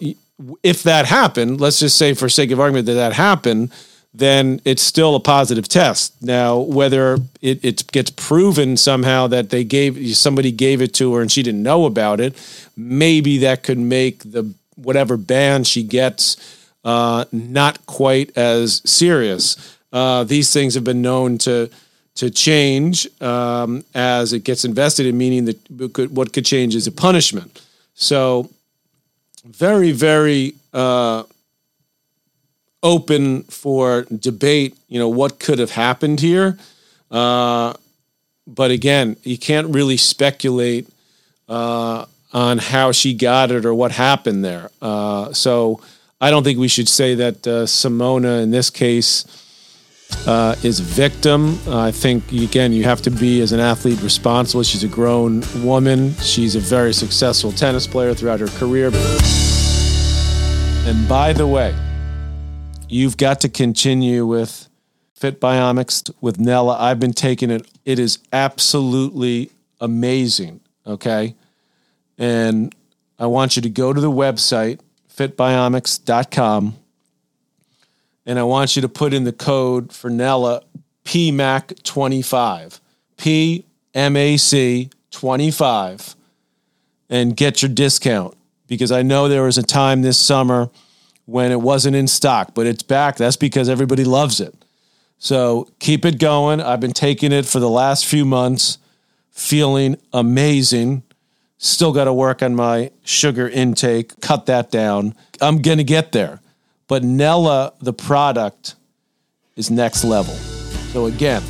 if 0.64 0.84
that 0.84 1.06
happened, 1.06 1.62
let's 1.62 1.80
just 1.80 1.98
say 1.98 2.14
for 2.14 2.30
sake 2.30 2.52
of 2.52 2.60
argument 2.60 2.86
that 2.88 2.94
that 2.94 3.14
happened, 3.14 3.72
then 4.14 4.62
it's 4.64 4.82
still 4.82 5.16
a 5.16 5.20
positive 5.20 5.68
test. 5.68 6.22
Now, 6.22 6.58
whether 6.58 7.18
it, 7.42 7.64
it 7.66 7.92
gets 7.92 8.12
proven 8.12 8.78
somehow 8.78 9.28
that 9.28 9.50
they 9.50 9.64
gave 9.64 10.16
somebody 10.16 10.52
gave 10.52 10.82
it 10.82 10.94
to 10.96 11.14
her 11.16 11.22
and 11.22 11.32
she 11.32 11.42
didn't 11.42 11.64
know 11.64 11.86
about 11.86 12.20
it, 12.20 12.36
maybe 12.78 13.40
that 13.40 13.64
could 13.64 13.80
make 13.80 14.20
the 14.20 14.54
whatever 14.76 15.18
ban 15.18 15.64
she 15.64 15.84
gets 15.84 16.38
uh, 16.84 17.26
not 17.32 17.86
quite 17.86 18.36
as 18.38 18.82
serious. 18.86 19.78
Uh, 19.92 20.24
these 20.24 20.52
things 20.54 20.76
have 20.76 20.84
been 20.84 21.02
known 21.02 21.38
to 21.40 21.70
to 22.16 22.30
change 22.30 23.08
um, 23.22 23.84
as 23.96 24.34
it 24.34 24.44
gets 24.44 24.66
invested 24.66 25.08
in, 25.08 25.18
meaning 25.18 25.46
that 25.46 26.12
what 26.12 26.32
could 26.32 26.46
change 26.46 26.76
is 26.76 26.86
a 26.86 26.92
punishment. 26.92 27.60
So, 27.96 28.52
very, 29.44 29.92
very 29.92 30.54
uh, 30.74 31.24
open 32.84 33.44
for 33.44 34.04
debate. 34.04 34.78
You 34.88 35.00
know 35.00 35.10
what 35.10 35.40
could 35.40 35.58
have 35.58 35.72
happened 35.72 36.20
here, 36.20 36.60
uh, 37.10 37.74
but 38.46 38.70
again, 38.70 39.16
you 39.24 39.40
can't 39.40 39.74
really 39.74 39.98
speculate 39.98 40.88
uh, 41.50 42.06
on 42.34 42.58
how 42.60 42.92
she 42.92 43.16
got 43.16 43.50
it 43.50 43.66
or 43.66 43.74
what 43.74 43.92
happened 43.92 44.46
there. 44.46 44.70
Uh, 44.82 45.34
so, 45.34 45.82
I 46.22 46.30
don't 46.32 46.44
think 46.44 46.58
we 46.58 46.70
should 46.70 46.88
say 46.88 47.16
that 47.16 47.46
uh, 47.46 47.66
Simona 47.66 48.42
in 48.42 48.52
this 48.52 48.70
case 48.70 49.26
uh, 50.26 50.56
is 50.64 50.80
victim. 50.80 51.60
I 51.68 51.92
think, 51.92 52.32
again, 52.32 52.72
you 52.72 52.84
have 52.86 53.02
to 53.02 53.12
be, 53.12 53.42
as 53.42 53.52
an 53.52 53.60
athlete, 53.60 54.02
responsible. 54.02 54.64
She's 54.64 54.86
a 54.86 54.88
grown 54.88 55.44
woman. 55.64 56.14
She's 56.16 56.56
a 56.56 56.62
very 56.62 56.94
successful 56.94 57.52
tennis 57.52 57.88
player 57.88 58.14
throughout 58.14 58.40
her 58.40 58.48
career. 58.48 58.90
And 60.88 61.10
by 61.10 61.34
the 61.34 61.46
way, 61.46 61.76
you've 62.94 63.18
got 63.18 63.42
to 63.42 63.50
continue 63.50 64.26
with 64.26 64.68
Fit 65.14 65.40
Biomics 65.40 66.12
with 66.22 66.40
Nella. 66.40 66.78
I've 66.80 67.00
been 67.00 67.14
taking 67.14 67.50
it. 67.50 67.68
It 67.86 68.00
is 68.00 68.20
absolutely 68.32 69.52
amazing. 69.80 70.60
Okay. 70.86 71.36
And 72.18 72.74
I 73.18 73.28
want 73.28 73.56
you 73.56 73.62
to 73.62 73.70
go 73.70 73.94
to 73.94 74.02
the 74.02 74.12
website, 74.12 74.80
fitbiomics.com 75.16 76.78
and 78.26 78.40
I 78.40 78.44
want 78.44 78.76
you 78.76 78.82
to 78.82 78.90
put 78.90 79.14
in 79.14 79.26
the 79.26 79.34
code 79.34 79.92
for 79.92 80.10
Nella 80.10 80.62
PMAC25. 81.06 82.80
PMAC 83.18 84.92
25 85.12 86.16
and 87.10 87.36
get 87.38 87.62
your 87.62 87.70
discount 87.70 88.36
because 88.68 88.92
I 88.92 89.02
know 89.02 89.28
there 89.28 89.44
was 89.44 89.58
a 89.58 89.64
time 89.64 90.02
this 90.02 90.18
summer 90.18 90.70
when 91.26 91.52
it 91.52 91.62
wasn't 91.62 91.96
in 91.96 92.08
stock, 92.08 92.54
but 92.54 92.68
it's 92.68 92.84
back. 92.84 93.18
That's 93.18 93.38
because 93.38 93.70
everybody 93.70 94.04
loves 94.04 94.40
it. 94.40 94.54
So 95.18 95.70
keep 95.80 96.06
it 96.06 96.20
going. 96.20 96.60
I've 96.60 96.82
been 96.82 96.94
taking 96.94 97.32
it 97.32 97.46
for 97.46 97.60
the 97.60 97.70
last 97.70 98.06
few 98.06 98.26
months, 98.26 98.78
feeling 99.32 99.98
amazing. 100.12 101.04
Still 101.58 101.94
got 101.94 102.06
to 102.06 102.14
work 102.14 102.44
on 102.44 102.56
my 102.56 102.92
sugar 103.04 103.48
intake, 103.48 104.20
cut 104.20 104.48
that 104.48 104.70
down. 104.70 105.16
I'm 105.40 105.62
going 105.62 105.78
to 105.78 105.86
get 105.86 106.12
there. 106.12 106.42
But 106.88 107.04
Nella, 107.04 107.74
the 107.80 107.94
product, 107.94 108.76
is 109.56 109.72
next 109.72 110.04
level. 110.04 110.34
So 110.92 111.06
again, 111.06 111.42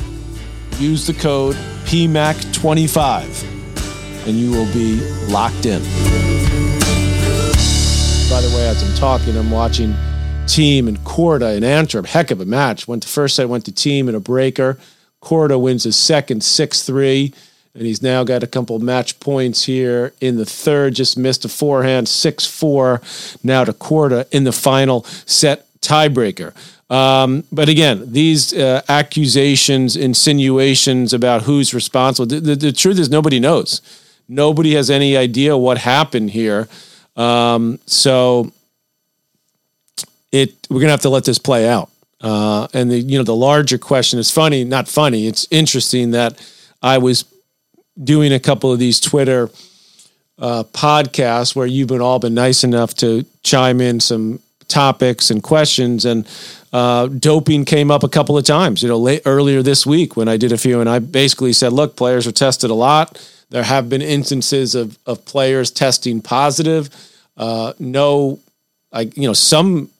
use 0.78 1.06
the 1.06 1.14
code 1.14 1.56
PMAC25 1.86 4.26
and 4.26 4.36
you 4.36 4.52
will 4.52 4.72
be 4.72 5.00
locked 5.28 5.66
in. 5.66 5.82
By 8.34 8.40
the 8.40 8.48
way, 8.56 8.66
as 8.66 8.82
I'm 8.82 8.96
talking, 8.96 9.36
I'm 9.36 9.52
watching 9.52 9.94
Thiem 10.46 10.88
and 10.88 10.98
Korda 10.98 11.56
in 11.56 11.62
Antwerp. 11.62 12.06
Heck 12.06 12.32
of 12.32 12.40
a 12.40 12.44
match. 12.44 12.88
Went 12.88 13.04
to 13.04 13.08
first 13.08 13.36
set, 13.36 13.48
went 13.48 13.64
to 13.66 13.70
Thiem 13.70 14.08
in 14.08 14.16
a 14.16 14.18
breaker. 14.18 14.76
Korda 15.22 15.60
wins 15.60 15.84
his 15.84 15.94
second 15.94 16.42
6 16.42 16.82
3, 16.82 17.32
and 17.74 17.86
he's 17.86 18.02
now 18.02 18.24
got 18.24 18.42
a 18.42 18.48
couple 18.48 18.76
match 18.80 19.20
points 19.20 19.66
here 19.66 20.14
in 20.20 20.36
the 20.36 20.44
third. 20.44 20.96
Just 20.96 21.16
missed 21.16 21.44
a 21.44 21.48
forehand 21.48 22.08
6 22.08 22.44
4 22.44 23.00
now 23.44 23.62
to 23.62 23.72
Korda 23.72 24.26
in 24.32 24.42
the 24.42 24.50
final 24.50 25.04
set 25.26 25.68
tiebreaker. 25.80 26.52
Um, 26.90 27.44
but 27.52 27.68
again, 27.68 28.02
these 28.12 28.52
uh, 28.52 28.82
accusations, 28.88 29.96
insinuations 29.96 31.12
about 31.12 31.42
who's 31.42 31.72
responsible, 31.72 32.26
the, 32.26 32.40
the, 32.40 32.56
the, 32.56 32.72
truth 32.72 32.98
is 32.98 33.08
nobody 33.08 33.38
knows. 33.38 33.80
Nobody 34.28 34.74
has 34.74 34.90
any 34.90 35.16
idea 35.16 35.56
what 35.56 35.78
happened 35.78 36.30
here. 36.30 36.68
Um, 37.16 37.78
so 37.86 38.52
it 40.32 40.54
we're 40.68 40.80
gonna 40.80 40.90
have 40.90 41.02
to 41.02 41.10
let 41.10 41.24
this 41.24 41.38
play 41.38 41.68
out. 41.68 41.90
Uh, 42.20 42.66
and 42.72 42.90
the 42.90 42.98
you 42.98 43.18
know 43.18 43.24
the 43.24 43.36
larger 43.36 43.78
question 43.78 44.18
is 44.18 44.30
funny, 44.30 44.64
not 44.64 44.88
funny. 44.88 45.26
It's 45.26 45.46
interesting 45.50 46.12
that 46.12 46.40
I 46.82 46.98
was 46.98 47.24
doing 48.02 48.32
a 48.32 48.40
couple 48.40 48.72
of 48.72 48.78
these 48.78 48.98
Twitter 48.98 49.50
uh, 50.38 50.64
podcasts 50.72 51.54
where 51.54 51.66
you've 51.66 51.88
been 51.88 52.00
all 52.00 52.18
been 52.18 52.34
nice 52.34 52.64
enough 52.64 52.94
to 52.94 53.24
chime 53.42 53.80
in 53.80 54.00
some 54.00 54.40
topics 54.68 55.30
and 55.30 55.42
questions, 55.42 56.04
and 56.04 56.26
uh, 56.72 57.06
doping 57.06 57.64
came 57.64 57.90
up 57.90 58.02
a 58.02 58.08
couple 58.08 58.36
of 58.36 58.44
times. 58.44 58.82
You 58.82 58.88
know, 58.88 58.98
late 58.98 59.22
earlier 59.26 59.62
this 59.62 59.86
week 59.86 60.16
when 60.16 60.28
I 60.28 60.36
did 60.36 60.52
a 60.52 60.58
few, 60.58 60.80
and 60.80 60.88
I 60.88 60.98
basically 60.98 61.52
said, 61.52 61.72
look, 61.72 61.96
players 61.96 62.26
are 62.26 62.32
tested 62.32 62.70
a 62.70 62.74
lot. 62.74 63.20
There 63.54 63.62
have 63.62 63.88
been 63.88 64.02
instances 64.02 64.74
of 64.74 64.98
of 65.06 65.24
players 65.24 65.70
testing 65.70 66.20
positive. 66.20 66.90
Uh, 67.36 67.72
no, 67.78 68.40
I 68.92 69.02
you 69.02 69.28
know 69.28 69.32
some 69.32 69.90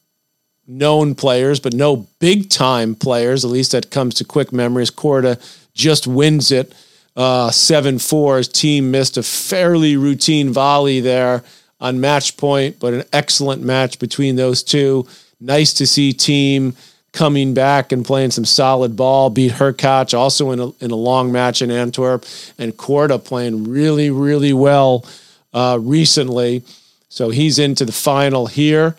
known 0.67 1.15
players, 1.15 1.61
but 1.61 1.73
no 1.73 2.05
big 2.19 2.49
time 2.49 2.95
players, 2.95 3.45
at 3.45 3.51
least 3.51 3.71
that 3.71 3.91
comes 3.91 4.15
to 4.15 4.25
quick 4.25 4.51
memories. 4.51 4.91
Korda 4.91 5.39
just 5.73 6.05
wins 6.05 6.51
it 6.51 6.73
uh, 7.15 7.49
7 7.49 7.97
4. 7.97 8.37
His 8.39 8.49
Thiem 8.49 8.83
missed 8.89 9.15
a 9.15 9.23
fairly 9.23 9.95
routine 9.95 10.49
volley 10.51 10.99
there 10.99 11.41
on 11.79 12.01
match 12.01 12.35
point, 12.35 12.77
but 12.77 12.93
an 12.93 13.03
excellent 13.13 13.61
match 13.61 13.99
between 13.99 14.35
those 14.35 14.63
two. 14.63 15.07
Nice 15.39 15.73
to 15.75 15.87
see 15.87 16.11
Thiem 16.11 16.75
coming 17.15 17.53
back 17.53 17.91
and 17.91 18.05
playing 18.05 18.31
some 18.31 18.45
solid 18.45 18.95
ball. 18.95 19.29
Beat 19.29 19.53
Hurkacz 19.53 20.13
also 20.15 20.51
in 20.51 20.59
a, 20.59 20.69
in 20.83 20.91
a 20.91 20.95
long 20.95 21.31
match 21.31 21.61
in 21.61 21.71
Antwerp, 21.71 22.25
and 22.59 22.75
Korda 22.77 23.23
playing 23.23 23.63
really, 23.63 24.11
really 24.11 24.53
well 24.53 25.05
uh, 25.53 25.79
recently. 25.81 26.63
So 27.09 27.29
he's 27.29 27.57
into 27.57 27.85
the 27.85 27.91
final 27.91 28.45
here. 28.45 28.95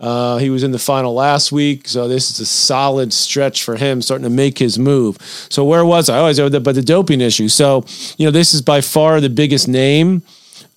Uh, 0.00 0.38
he 0.38 0.48
was 0.48 0.62
in 0.62 0.70
the 0.70 0.78
final 0.78 1.12
last 1.12 1.50
week, 1.50 1.88
so 1.88 2.06
this 2.06 2.30
is 2.30 2.40
a 2.40 2.46
solid 2.46 3.12
stretch 3.12 3.64
for 3.64 3.76
him, 3.76 4.00
starting 4.00 4.22
to 4.22 4.30
make 4.30 4.56
his 4.56 4.78
move. 4.78 5.18
So 5.50 5.64
where 5.64 5.84
was 5.84 6.08
I? 6.08 6.18
Oh, 6.20 6.26
I 6.26 6.28
was 6.28 6.38
but 6.38 6.74
the 6.74 6.82
doping 6.82 7.20
issue. 7.20 7.48
So 7.48 7.84
you 8.16 8.24
know, 8.24 8.30
this 8.30 8.54
is 8.54 8.62
by 8.62 8.80
far 8.80 9.20
the 9.20 9.28
biggest 9.28 9.66
name 9.66 10.22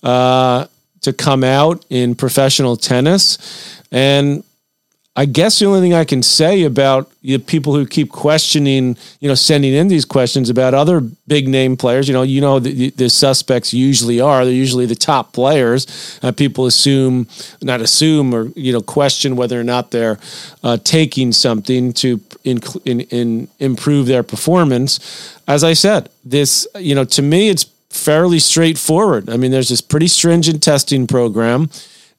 uh, 0.02 0.66
to 1.02 1.12
come 1.12 1.44
out 1.44 1.84
in 1.88 2.16
professional 2.16 2.76
tennis, 2.76 3.80
and 3.92 4.42
I 5.14 5.26
guess 5.26 5.58
the 5.58 5.66
only 5.66 5.80
thing 5.80 5.92
I 5.92 6.06
can 6.06 6.22
say 6.22 6.62
about 6.62 7.10
the 7.20 7.36
people 7.36 7.74
who 7.74 7.84
keep 7.84 8.10
questioning, 8.10 8.96
you 9.20 9.28
know, 9.28 9.34
sending 9.34 9.74
in 9.74 9.88
these 9.88 10.06
questions 10.06 10.48
about 10.48 10.72
other 10.72 11.02
big 11.26 11.48
name 11.48 11.76
players, 11.76 12.08
you 12.08 12.14
know, 12.14 12.22
you 12.22 12.40
know, 12.40 12.58
the, 12.58 12.88
the 12.90 13.10
suspects 13.10 13.74
usually 13.74 14.22
are 14.22 14.46
they're 14.46 14.54
usually 14.54 14.86
the 14.86 14.94
top 14.94 15.34
players. 15.34 16.18
Uh, 16.22 16.32
people 16.32 16.64
assume, 16.64 17.28
not 17.60 17.82
assume, 17.82 18.34
or 18.34 18.46
you 18.56 18.72
know, 18.72 18.80
question 18.80 19.36
whether 19.36 19.60
or 19.60 19.64
not 19.64 19.90
they're 19.90 20.18
uh, 20.64 20.78
taking 20.78 21.30
something 21.30 21.92
to 21.92 22.18
in, 22.44 22.60
in, 22.86 23.00
in 23.00 23.48
improve 23.58 24.06
their 24.06 24.22
performance. 24.22 25.38
As 25.46 25.62
I 25.62 25.74
said, 25.74 26.08
this, 26.24 26.66
you 26.76 26.94
know, 26.94 27.04
to 27.04 27.20
me, 27.20 27.50
it's 27.50 27.64
fairly 27.90 28.38
straightforward. 28.38 29.28
I 29.28 29.36
mean, 29.36 29.50
there's 29.50 29.68
this 29.68 29.82
pretty 29.82 30.08
stringent 30.08 30.62
testing 30.62 31.06
program 31.06 31.68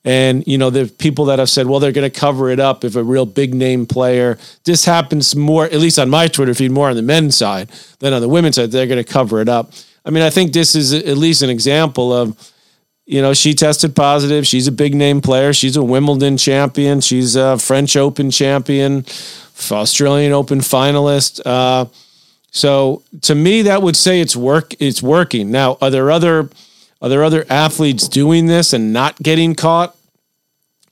and, 0.05 0.45
you 0.45 0.57
know, 0.57 0.69
the 0.69 0.87
people 0.87 1.25
that 1.25 1.39
have 1.39 1.49
said, 1.49 1.67
well, 1.67 1.79
they're 1.79 1.93
going 1.93 2.09
to 2.09 2.19
cover 2.19 2.49
it 2.49 2.59
up 2.59 2.83
if 2.83 2.95
a 2.95 3.03
real 3.03 3.25
big 3.25 3.53
name 3.53 3.85
player. 3.85 4.37
This 4.65 4.83
happens 4.83 5.35
more, 5.35 5.65
at 5.65 5.79
least 5.79 5.97
on 5.97 6.09
my 6.09 6.27
Twitter 6.27 6.53
feed, 6.53 6.71
more 6.71 6.89
on 6.89 6.95
the 6.95 7.01
men's 7.01 7.37
side 7.37 7.69
than 7.99 8.11
on 8.11 8.21
the 8.21 8.27
women's 8.27 8.55
side. 8.55 8.71
They're 8.71 8.87
going 8.87 9.03
to 9.03 9.09
cover 9.09 9.39
it 9.39 9.47
up. 9.47 9.71
I 10.05 10.09
mean, 10.09 10.23
I 10.23 10.29
think 10.29 10.51
this 10.51 10.75
is 10.75 10.93
at 10.93 11.17
least 11.17 11.41
an 11.41 11.49
example 11.49 12.11
of, 12.11 12.51
you 13.05 13.21
know, 13.21 13.33
she 13.33 13.53
tested 13.53 13.95
positive. 13.95 14.45
She's 14.45 14.67
a 14.67 14.71
big 14.71 14.93
name 14.93 15.21
player. 15.21 15.53
She's 15.53 15.77
a 15.77 15.83
Wimbledon 15.83 16.37
champion. 16.37 16.99
She's 16.99 17.35
a 17.37 17.57
French 17.57 17.95
Open 17.95 18.29
champion, 18.29 19.05
Australian 19.71 20.33
Open 20.33 20.59
finalist. 20.59 21.41
Uh, 21.45 21.85
so 22.51 23.03
to 23.21 23.35
me, 23.35 23.61
that 23.63 23.81
would 23.81 23.95
say 23.95 24.19
it's 24.19 24.35
work. 24.35 24.73
It's 24.79 25.01
working. 25.01 25.49
Now, 25.51 25.77
are 25.81 25.89
there 25.89 26.11
other 26.11 26.49
are 27.03 27.09
there 27.09 27.23
other 27.23 27.45
athletes 27.49 28.07
doing 28.07 28.47
this 28.47 28.71
and 28.71 28.93
not 28.93 29.21
getting 29.21 29.53
caught? 29.53 29.95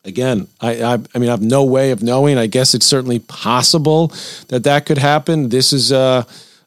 Again, 0.03 0.47
I, 0.59 0.83
I, 0.83 0.93
I 1.15 1.19
mean, 1.19 1.29
I 1.29 1.31
have 1.31 1.41
no 1.41 1.63
way 1.63 1.91
of 1.91 2.03
knowing. 2.03 2.37
I 2.37 2.47
guess 2.47 2.73
it's 2.73 2.85
certainly 2.85 3.19
possible 3.19 4.11
that 4.49 4.65
that 4.65 4.85
could 4.85 4.97
happen. 4.97 5.49
This 5.49 5.71
is, 5.71 5.91
uh, 5.91 6.23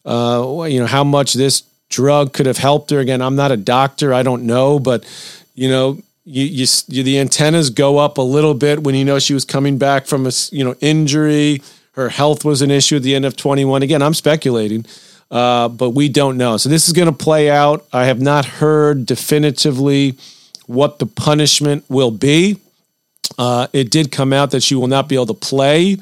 uh, 0.07 0.67
you 0.69 0.81
know, 0.81 0.87
how 0.87 1.05
much 1.05 1.35
this 1.35 1.63
drug 1.91 2.33
could 2.33 2.47
have 2.47 2.57
helped 2.57 2.91
her. 2.91 3.01
Again, 3.01 3.21
I'm 3.21 3.37
not 3.37 3.53
a 3.53 3.57
doctor. 3.59 4.15
I 4.15 4.23
don't 4.23 4.45
know, 4.45 4.79
but 4.79 5.05
you 5.55 5.69
know, 5.69 5.99
you, 6.25 6.45
you, 6.45 6.67
you, 6.89 7.03
the 7.03 7.19
antennas 7.19 7.69
go 7.69 7.99
up 7.99 8.17
a 8.17 8.23
little 8.23 8.55
bit 8.55 8.83
when 8.83 8.95
you 8.95 9.05
know 9.05 9.19
she 9.19 9.35
was 9.35 9.45
coming 9.45 9.77
back 9.77 10.07
from 10.07 10.27
a 10.27 10.33
you 10.51 10.65
know 10.65 10.75
injury. 10.81 11.61
Her 11.93 12.09
health 12.09 12.45
was 12.45 12.63
an 12.63 12.71
issue 12.71 12.97
at 12.97 13.03
the 13.03 13.15
end 13.15 13.25
of 13.25 13.37
21. 13.37 13.83
Again, 13.83 14.01
I'm 14.01 14.15
speculating, 14.15 14.87
uh, 15.35 15.69
but 15.69 15.91
we 15.91 16.09
don't 16.09 16.37
know. 16.37 16.57
So 16.57 16.69
this 16.69 16.87
is 16.87 16.93
going 16.93 17.09
to 17.09 17.13
play 17.13 17.51
out. 17.51 17.85
I 17.93 18.05
have 18.05 18.21
not 18.21 18.45
heard 18.45 19.05
definitively 19.05 20.17
what 20.67 21.01
the 21.01 21.07
punishment 21.07 21.85
will 21.89 22.13
be. 22.13 22.61
Uh, 23.37 23.67
it 23.73 23.91
did 23.91 24.13
come 24.13 24.33
out 24.33 24.53
that 24.53 24.63
she 24.63 24.77
will 24.77 24.87
not 24.87 25.09
be 25.09 25.17
able 25.17 25.27
to 25.27 25.35
play 25.35 25.97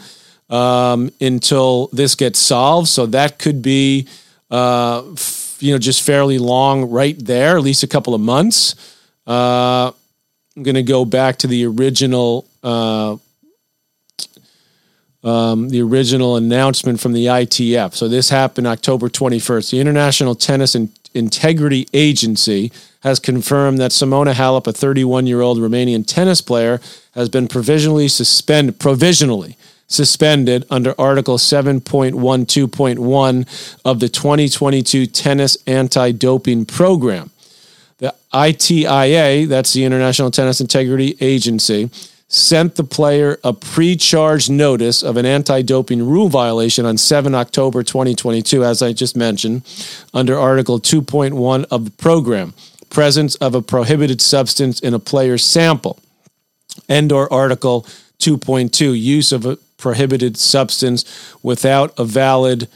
um, 0.51 1.11
until 1.19 1.87
this 1.95 2.15
gets 2.15 2.39
solved. 2.39 2.89
So 2.89 3.07
that 3.07 3.39
could 3.39 3.63
be, 3.63 4.07
uh, 4.51 5.11
f- 5.13 5.57
you 5.61 5.73
know, 5.73 5.79
just 5.79 6.03
fairly 6.03 6.39
long 6.39 6.91
right 6.91 7.17
there, 7.19 7.57
at 7.57 7.63
least 7.63 7.83
a 7.83 7.89
couple 7.89 8.15
of 8.15 8.21
months. 8.21 8.75
Uh, 9.27 9.93
I'm 10.55 10.63
going 10.63 10.75
to 10.75 10.83
go 10.83 11.07
back 11.07 11.39
to 11.39 11.47
the 11.47 11.65
original 11.65 12.47
uh, 12.63 13.17
um, 15.25 15.69
the 15.69 15.83
original 15.83 16.37
announcement 16.37 17.01
from 17.01 17.13
the 17.13 17.27
ITF. 17.27 17.95
So 17.95 18.09
this 18.09 18.31
happened 18.31 18.67
October 18.67 19.09
21st. 19.09 19.71
The 19.71 19.81
International 19.81 20.35
Tennis 20.35 20.75
and 20.75 20.91
Integrity 21.15 21.87
Agency 21.93 22.73
has 23.03 23.21
confirmed 23.21 23.79
that 23.79 23.91
Simona 23.91 24.33
Halep, 24.33 24.67
a 24.67 24.73
31 24.73 25.27
year 25.27 25.41
old 25.41 25.59
Romanian 25.59 26.07
tennis 26.07 26.41
player, 26.41 26.81
has 27.15 27.29
been 27.29 27.49
provisionally 27.49 28.09
suspended. 28.09 28.79
Provisionally 28.79 29.57
suspended 29.93 30.65
under 30.71 30.95
Article 30.99 31.37
7.12.1 31.37 33.79
of 33.85 34.01
the 34.01 34.09
2022 34.09 35.05
Tennis 35.07 35.59
Anti 35.67 36.13
Doping 36.13 36.65
Program. 36.65 37.31
The 37.99 38.15
ITIA, 38.33 39.47
that's 39.47 39.75
the 39.75 39.85
International 39.85 40.31
Tennis 40.31 40.61
Integrity 40.61 41.17
Agency, 41.21 41.91
sent 42.33 42.77
the 42.77 42.85
player 42.85 43.39
a 43.45 43.53
pre 43.53 43.95
charge 43.95 44.49
notice 44.49 45.03
of 45.03 45.17
an 45.17 45.27
anti 45.27 45.63
doping 45.63 46.05
rule 46.05 46.29
violation 46.29 46.85
on 46.85 46.97
7 46.97 47.35
October 47.35 47.83
2022, 47.83 48.65
as 48.65 48.83
I 48.83 48.93
just 48.93 49.17
mentioned, 49.17 49.63
under 50.13 50.37
Article 50.37 50.81
2.1 50.81 51.67
of 51.71 51.85
the 51.85 51.91
program 51.93 52.55
presence 52.91 53.35
of 53.37 53.55
a 53.55 53.63
prohibited 53.63 54.21
substance 54.21 54.81
in 54.81 54.93
a 54.93 54.99
player's 54.99 55.45
sample, 55.45 55.99
and 56.89 57.13
or 57.13 57.33
Article 57.33 57.83
2.2 58.19 58.99
use 58.99 59.33
of 59.33 59.47
a 59.47 59.57
prohibited 59.77 60.37
substance 60.37 61.05
without 61.43 61.99
a 61.99 62.05
valid 62.05 62.69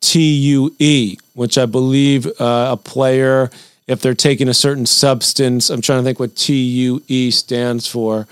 TUE, 0.00 1.16
which 1.34 1.58
I 1.58 1.66
believe 1.66 2.26
uh, 2.40 2.68
a 2.72 2.76
player, 2.76 3.50
if 3.86 4.00
they're 4.00 4.14
taking 4.14 4.48
a 4.48 4.54
certain 4.54 4.86
substance, 4.86 5.68
I'm 5.68 5.80
trying 5.80 6.00
to 6.00 6.04
think 6.04 6.18
what 6.18 6.36
TUE 6.36 7.30
stands 7.30 7.86
for 7.86 8.26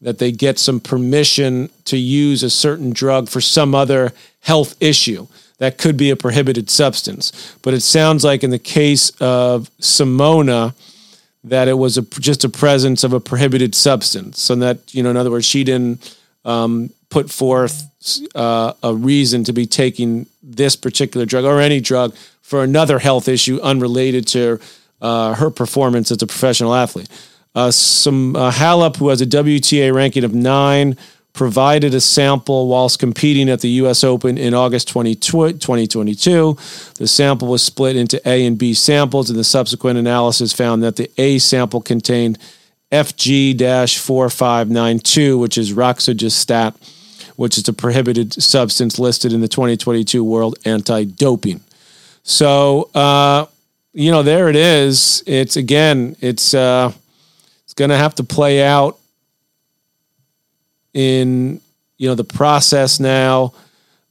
that 0.00 0.18
they 0.18 0.32
get 0.32 0.58
some 0.58 0.80
permission 0.80 1.70
to 1.84 1.96
use 1.96 2.42
a 2.42 2.50
certain 2.50 2.92
drug 2.92 3.28
for 3.28 3.40
some 3.40 3.74
other 3.74 4.12
health 4.40 4.76
issue 4.80 5.26
that 5.58 5.78
could 5.78 5.96
be 5.96 6.10
a 6.10 6.16
prohibited 6.16 6.68
substance. 6.68 7.56
But 7.62 7.74
it 7.74 7.80
sounds 7.80 8.24
like 8.24 8.42
in 8.42 8.50
the 8.50 8.58
case 8.58 9.10
of 9.20 9.70
Simona, 9.80 10.74
that 11.44 11.68
it 11.68 11.74
was 11.74 11.98
a, 11.98 12.02
just 12.02 12.44
a 12.44 12.48
presence 12.48 13.04
of 13.04 13.12
a 13.12 13.20
prohibited 13.20 13.74
substance. 13.74 14.40
So 14.40 14.54
that, 14.56 14.94
you 14.94 15.02
know, 15.02 15.10
in 15.10 15.16
other 15.16 15.30
words, 15.30 15.46
she 15.46 15.62
didn't 15.62 16.16
um, 16.44 16.90
put 17.10 17.30
forth 17.30 17.84
uh, 18.34 18.72
a 18.82 18.94
reason 18.94 19.44
to 19.44 19.52
be 19.52 19.66
taking 19.66 20.26
this 20.42 20.74
particular 20.74 21.26
drug 21.26 21.44
or 21.44 21.60
any 21.60 21.80
drug 21.80 22.14
for 22.42 22.64
another 22.64 22.98
health 22.98 23.28
issue 23.28 23.60
unrelated 23.62 24.26
to 24.28 24.58
uh, 25.00 25.34
her 25.34 25.50
performance 25.50 26.10
as 26.10 26.22
a 26.22 26.26
professional 26.26 26.74
athlete. 26.74 27.08
Uh, 27.54 27.70
some 27.70 28.34
uh, 28.34 28.50
Halep, 28.50 28.96
who 28.96 29.08
has 29.08 29.20
a 29.20 29.26
WTA 29.26 29.94
ranking 29.94 30.24
of 30.24 30.34
nine, 30.34 30.96
provided 31.34 31.94
a 31.94 32.00
sample 32.00 32.68
whilst 32.68 32.98
competing 32.98 33.50
at 33.50 33.60
the 33.60 33.68
U.S. 33.68 34.02
Open 34.02 34.38
in 34.38 34.54
August 34.54 34.88
20, 34.88 35.16
2022. 35.16 36.56
The 36.94 37.08
sample 37.08 37.48
was 37.48 37.62
split 37.62 37.96
into 37.96 38.26
A 38.26 38.46
and 38.46 38.56
B 38.56 38.72
samples, 38.72 39.28
and 39.28 39.38
the 39.38 39.44
subsequent 39.44 39.98
analysis 39.98 40.52
found 40.52 40.82
that 40.82 40.96
the 40.96 41.10
A 41.18 41.38
sample 41.38 41.80
contained 41.80 42.38
FG 42.90 43.58
4592, 43.98 45.36
which 45.36 45.58
is 45.58 45.72
roxadustat, 45.72 46.74
which 47.36 47.58
is 47.58 47.68
a 47.68 47.72
prohibited 47.72 48.32
substance 48.40 48.98
listed 48.98 49.32
in 49.32 49.40
the 49.40 49.48
2022 49.48 50.22
World 50.22 50.56
Anti 50.64 51.04
Doping. 51.04 51.60
So, 52.22 52.90
uh, 52.94 53.46
you 53.92 54.12
know, 54.12 54.22
there 54.22 54.48
it 54.48 54.56
is. 54.56 55.24
It's 55.26 55.56
again, 55.56 56.16
it's 56.20 56.54
uh, 56.54 56.92
it's 57.74 57.80
going 57.80 57.90
to 57.90 57.96
have 57.96 58.14
to 58.14 58.22
play 58.22 58.62
out 58.62 59.00
in 60.92 61.60
you 61.98 62.08
know 62.08 62.14
the 62.14 62.22
process 62.22 63.00
now, 63.00 63.52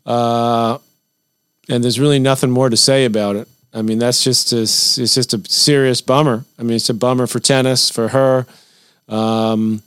uh, 0.06 0.78
and 1.70 1.82
there's 1.82 1.98
really 1.98 2.20
nothing 2.20 2.52
more 2.52 2.70
to 2.70 2.76
say 2.76 3.06
about 3.06 3.38
it. 3.38 3.48
I 3.74 3.82
mean, 3.82 4.00
that's 4.00 4.22
just 4.22 4.52
a, 4.52 4.64
it's 4.64 5.16
just 5.16 5.34
a 5.34 5.42
serious 5.50 6.02
bummer. 6.02 6.44
I 6.60 6.64
mean, 6.64 6.76
it's 6.76 6.90
a 6.90 6.94
bummer 6.94 7.26
for 7.26 7.40
tennis 7.40 7.90
for 7.90 8.10
her. 8.10 8.46
Um, 9.08 9.82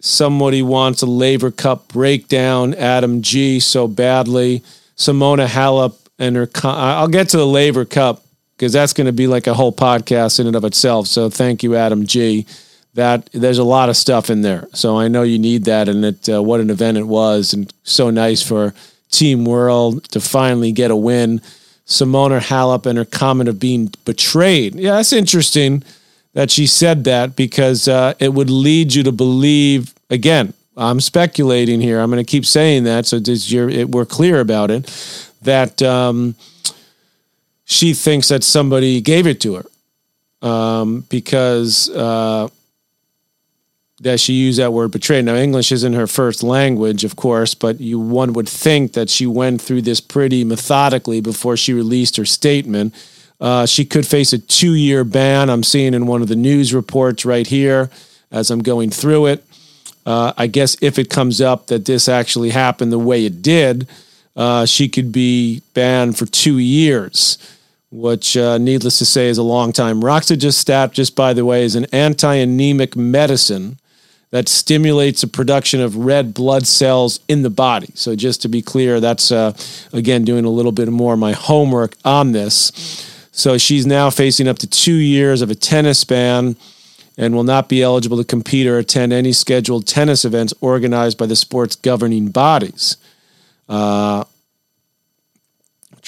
somebody 0.00 0.60
wants 0.60 1.02
a 1.02 1.06
Laver 1.06 1.52
Cup 1.52 1.86
breakdown. 1.92 2.74
Adam 2.74 3.22
G. 3.22 3.60
so 3.60 3.86
badly. 3.86 4.64
Simona 4.96 5.46
Halep 5.46 5.94
and 6.18 6.34
her. 6.34 6.50
I'll 6.64 7.06
get 7.06 7.28
to 7.28 7.36
the 7.36 7.46
Laver 7.46 7.84
Cup 7.84 8.24
because 8.60 8.74
that's 8.74 8.92
going 8.92 9.06
to 9.06 9.12
be 9.12 9.26
like 9.26 9.46
a 9.46 9.54
whole 9.54 9.72
podcast 9.72 10.38
in 10.38 10.46
and 10.46 10.54
of 10.54 10.66
itself. 10.66 11.06
So 11.06 11.30
thank 11.30 11.62
you, 11.62 11.76
Adam 11.76 12.04
G. 12.04 12.44
That 12.92 13.30
there's 13.32 13.56
a 13.56 13.64
lot 13.64 13.88
of 13.88 13.96
stuff 13.96 14.28
in 14.28 14.42
there. 14.42 14.68
So 14.74 14.98
I 14.98 15.08
know 15.08 15.22
you 15.22 15.38
need 15.38 15.64
that, 15.64 15.88
and 15.88 16.04
it 16.04 16.28
uh, 16.28 16.42
what 16.42 16.60
an 16.60 16.68
event 16.68 16.98
it 16.98 17.06
was, 17.06 17.54
and 17.54 17.72
so 17.84 18.10
nice 18.10 18.42
for 18.42 18.74
Team 19.10 19.46
World 19.46 20.04
to 20.10 20.20
finally 20.20 20.72
get 20.72 20.90
a 20.90 20.96
win. 20.96 21.40
Simona 21.86 22.38
Halep 22.38 22.84
and 22.84 22.98
her 22.98 23.04
comment 23.06 23.48
of 23.48 23.58
being 23.58 23.92
betrayed. 24.04 24.74
Yeah, 24.74 24.96
that's 24.96 25.14
interesting 25.14 25.82
that 26.34 26.50
she 26.50 26.66
said 26.66 27.04
that 27.04 27.34
because 27.36 27.88
uh, 27.88 28.12
it 28.18 28.34
would 28.34 28.50
lead 28.50 28.94
you 28.94 29.02
to 29.04 29.12
believe 29.12 29.94
again. 30.10 30.52
I'm 30.76 31.00
speculating 31.00 31.80
here. 31.80 31.98
I'm 31.98 32.10
going 32.10 32.24
to 32.24 32.30
keep 32.30 32.44
saying 32.44 32.84
that 32.84 33.06
so 33.06 33.16
it, 33.16 33.88
we're 33.88 34.04
clear 34.04 34.40
about 34.40 34.70
it 34.70 34.86
that 35.42 35.80
um, 35.82 36.34
she 37.70 37.94
thinks 37.94 38.28
that 38.28 38.42
somebody 38.42 39.00
gave 39.00 39.28
it 39.28 39.40
to 39.40 39.54
her 39.54 39.66
um, 40.42 41.06
because 41.08 41.88
uh, 41.90 42.48
that 44.00 44.18
she 44.18 44.32
used 44.32 44.58
that 44.58 44.72
word 44.72 44.90
betrayed. 44.90 45.24
Now, 45.24 45.36
English 45.36 45.70
isn't 45.70 45.92
her 45.92 46.08
first 46.08 46.42
language, 46.42 47.04
of 47.04 47.14
course, 47.14 47.54
but 47.54 47.80
you 47.80 48.00
one 48.00 48.32
would 48.32 48.48
think 48.48 48.94
that 48.94 49.08
she 49.08 49.24
went 49.24 49.62
through 49.62 49.82
this 49.82 50.00
pretty 50.00 50.42
methodically 50.42 51.20
before 51.20 51.56
she 51.56 51.72
released 51.72 52.16
her 52.16 52.24
statement. 52.24 52.92
Uh, 53.40 53.66
she 53.66 53.84
could 53.84 54.04
face 54.06 54.32
a 54.32 54.38
two-year 54.38 55.04
ban. 55.04 55.48
I'm 55.48 55.62
seeing 55.62 55.94
in 55.94 56.08
one 56.08 56.22
of 56.22 56.28
the 56.28 56.36
news 56.36 56.74
reports 56.74 57.24
right 57.24 57.46
here 57.46 57.88
as 58.32 58.50
I'm 58.50 58.62
going 58.62 58.90
through 58.90 59.26
it. 59.26 59.44
Uh, 60.04 60.32
I 60.36 60.48
guess 60.48 60.76
if 60.80 60.98
it 60.98 61.08
comes 61.08 61.40
up 61.40 61.68
that 61.68 61.84
this 61.84 62.08
actually 62.08 62.50
happened 62.50 62.90
the 62.90 62.98
way 62.98 63.24
it 63.26 63.42
did, 63.42 63.86
uh, 64.34 64.66
she 64.66 64.88
could 64.88 65.12
be 65.12 65.62
banned 65.72 66.18
for 66.18 66.26
two 66.26 66.58
years, 66.58 67.38
which, 67.90 68.36
uh, 68.36 68.58
needless 68.58 68.98
to 68.98 69.04
say, 69.04 69.28
is 69.28 69.38
a 69.38 69.42
long 69.42 69.72
time. 69.72 70.00
Roxadustat, 70.00 70.92
just 70.92 71.16
by 71.16 71.32
the 71.32 71.44
way, 71.44 71.64
is 71.64 71.74
an 71.74 71.86
anti 71.92 72.34
anemic 72.34 72.96
medicine 72.96 73.78
that 74.30 74.48
stimulates 74.48 75.22
the 75.22 75.26
production 75.26 75.80
of 75.80 75.96
red 75.96 76.32
blood 76.32 76.66
cells 76.66 77.18
in 77.26 77.42
the 77.42 77.50
body. 77.50 77.88
So, 77.94 78.14
just 78.14 78.42
to 78.42 78.48
be 78.48 78.62
clear, 78.62 79.00
that's 79.00 79.32
uh, 79.32 79.54
again 79.92 80.24
doing 80.24 80.44
a 80.44 80.50
little 80.50 80.72
bit 80.72 80.88
more 80.88 81.14
of 81.14 81.18
my 81.18 81.32
homework 81.32 81.96
on 82.04 82.32
this. 82.32 82.70
So, 83.32 83.58
she's 83.58 83.86
now 83.86 84.08
facing 84.10 84.46
up 84.46 84.58
to 84.60 84.68
two 84.68 84.94
years 84.94 85.42
of 85.42 85.50
a 85.50 85.54
tennis 85.56 86.04
ban 86.04 86.56
and 87.18 87.34
will 87.34 87.44
not 87.44 87.68
be 87.68 87.82
eligible 87.82 88.16
to 88.16 88.24
compete 88.24 88.66
or 88.66 88.78
attend 88.78 89.12
any 89.12 89.32
scheduled 89.32 89.86
tennis 89.86 90.24
events 90.24 90.54
organized 90.60 91.18
by 91.18 91.26
the 91.26 91.36
sport's 91.36 91.76
governing 91.76 92.28
bodies. 92.28 92.96
Uh, 93.68 94.24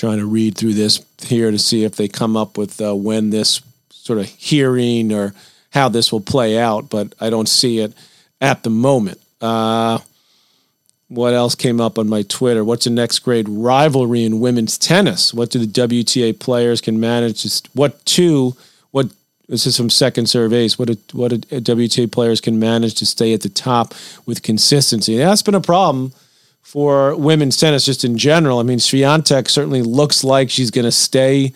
trying 0.03 0.19
to 0.19 0.27
read 0.27 0.59
through 0.59 0.75
this 0.75 1.01
here 1.21 1.53
to 1.53 1.59
see 1.61 1.85
if 1.85 1.95
they 1.95 2.09
come 2.09 2.37
up 2.37 2.59
with 2.59 2.81
uh, 2.81 2.93
when 2.93 3.31
this 3.31 3.63
sort 3.91 4.19
of 4.19 4.27
hearing 4.27 5.13
or 5.13 5.33
how 5.71 5.89
this 5.89 6.11
will 6.11 6.21
play 6.21 6.59
out, 6.59 6.91
but 6.91 7.15
I 7.21 7.31
don't 7.31 7.49
see 7.49 7.79
it 7.79 7.95
at 8.41 8.65
the 8.65 8.69
moment. 8.69 9.21
Uh, 9.41 10.01
what 11.07 11.35
else 11.35 11.55
came 11.55 11.81
up 11.81 12.01
on 12.01 12.09
my 12.09 12.23
Twitter? 12.23 12.65
What's 12.65 12.87
the 12.87 12.91
next 12.91 13.21
great 13.21 13.47
rivalry 13.49 14.25
in 14.25 14.41
women's 14.41 14.77
tennis? 14.77 15.33
What 15.33 15.51
do 15.51 15.65
the 15.65 15.67
WTA 15.67 16.37
players 16.41 16.81
can 16.81 16.99
manage? 16.99 17.45
To, 17.45 17.71
what 17.75 18.05
two? 18.05 18.57
What 18.91 19.13
this 19.49 19.69
is 19.69 19.77
from 19.77 19.89
Second 19.89 20.27
surveys. 20.27 20.81
What 20.81 20.91
a, 20.91 20.99
what 21.13 21.33
a 21.33 21.37
WTA 21.37 22.11
players 22.11 22.41
can 22.41 22.59
manage 22.59 22.95
to 22.95 23.07
stay 23.07 23.35
at 23.35 23.43
the 23.43 23.49
top 23.49 23.95
with 24.27 24.43
consistency. 24.43 25.17
That's 25.17 25.43
been 25.43 25.55
a 25.55 25.61
problem 25.61 26.13
for 26.63 27.15
women's 27.17 27.57
tennis 27.57 27.85
just 27.85 28.05
in 28.05 28.17
general. 28.17 28.59
I 28.59 28.63
mean, 28.63 28.79
Swiatek 28.79 29.49
certainly 29.49 29.83
looks 29.83 30.25
like 30.25 30.49
she's 30.49 30.71
going 30.71 30.85
to 30.85 30.93
stay 30.93 31.53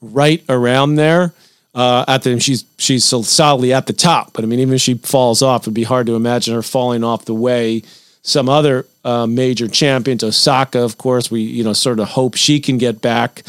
right 0.00 0.44
around 0.48 0.96
there. 0.96 1.32
Uh, 1.74 2.04
at 2.08 2.22
the 2.22 2.40
she's 2.40 2.64
she's 2.76 3.04
so 3.04 3.22
solidly 3.22 3.72
at 3.72 3.86
the 3.86 3.92
top, 3.92 4.32
but 4.32 4.42
I 4.42 4.46
mean, 4.48 4.58
even 4.58 4.74
if 4.74 4.80
she 4.80 4.94
falls 4.94 5.42
off, 5.42 5.62
it'd 5.62 5.74
be 5.74 5.84
hard 5.84 6.06
to 6.06 6.16
imagine 6.16 6.54
her 6.54 6.62
falling 6.62 7.04
off 7.04 7.24
the 7.24 7.34
way 7.34 7.82
some 8.22 8.48
other 8.48 8.84
uh, 9.04 9.26
major 9.26 9.68
champions. 9.68 10.24
Osaka, 10.24 10.80
of 10.80 10.98
course, 10.98 11.30
we 11.30 11.42
you 11.42 11.62
know 11.62 11.72
sort 11.72 12.00
of 12.00 12.08
hope 12.08 12.34
she 12.34 12.58
can 12.58 12.78
get 12.78 13.00
back 13.00 13.42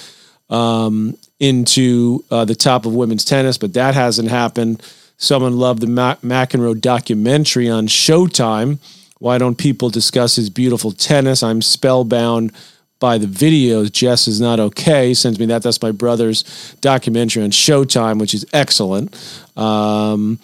um, 0.50 1.17
into 1.39 2.24
uh, 2.30 2.45
the 2.45 2.56
top 2.56 2.86
of 2.86 2.93
women's 2.93 3.26
tennis, 3.26 3.58
but 3.58 3.74
that 3.74 3.95
hasn't 3.95 4.30
happened. 4.30 4.84
Someone 5.17 5.58
loved 5.58 5.82
the 5.82 5.88
Mac- 5.88 6.22
McEnroe 6.22 6.80
documentary 6.80 7.69
on 7.69 7.88
Showtime 7.88 8.80
why 9.19 9.38
don't 9.38 9.55
people 9.55 9.89
discuss 9.89 10.36
his 10.36 10.49
beautiful 10.49 10.91
tennis? 10.91 11.43
I'm 11.43 11.62
spellbound 11.62 12.51
by 12.99 13.17
the 13.17 13.27
videos. 13.27 13.91
Jess 13.91 14.27
is 14.27 14.41
not 14.41 14.60
okay. 14.60 15.13
Sends 15.13 15.39
me 15.39 15.45
that. 15.47 15.63
That's 15.63 15.82
my 15.82 15.91
brother's 15.91 16.43
documentary 16.82 17.43
on 17.43 17.51
Showtime, 17.51 18.19
which 18.19 18.34
is 18.34 18.45
excellent. 18.53 19.13
Um, 19.55 20.39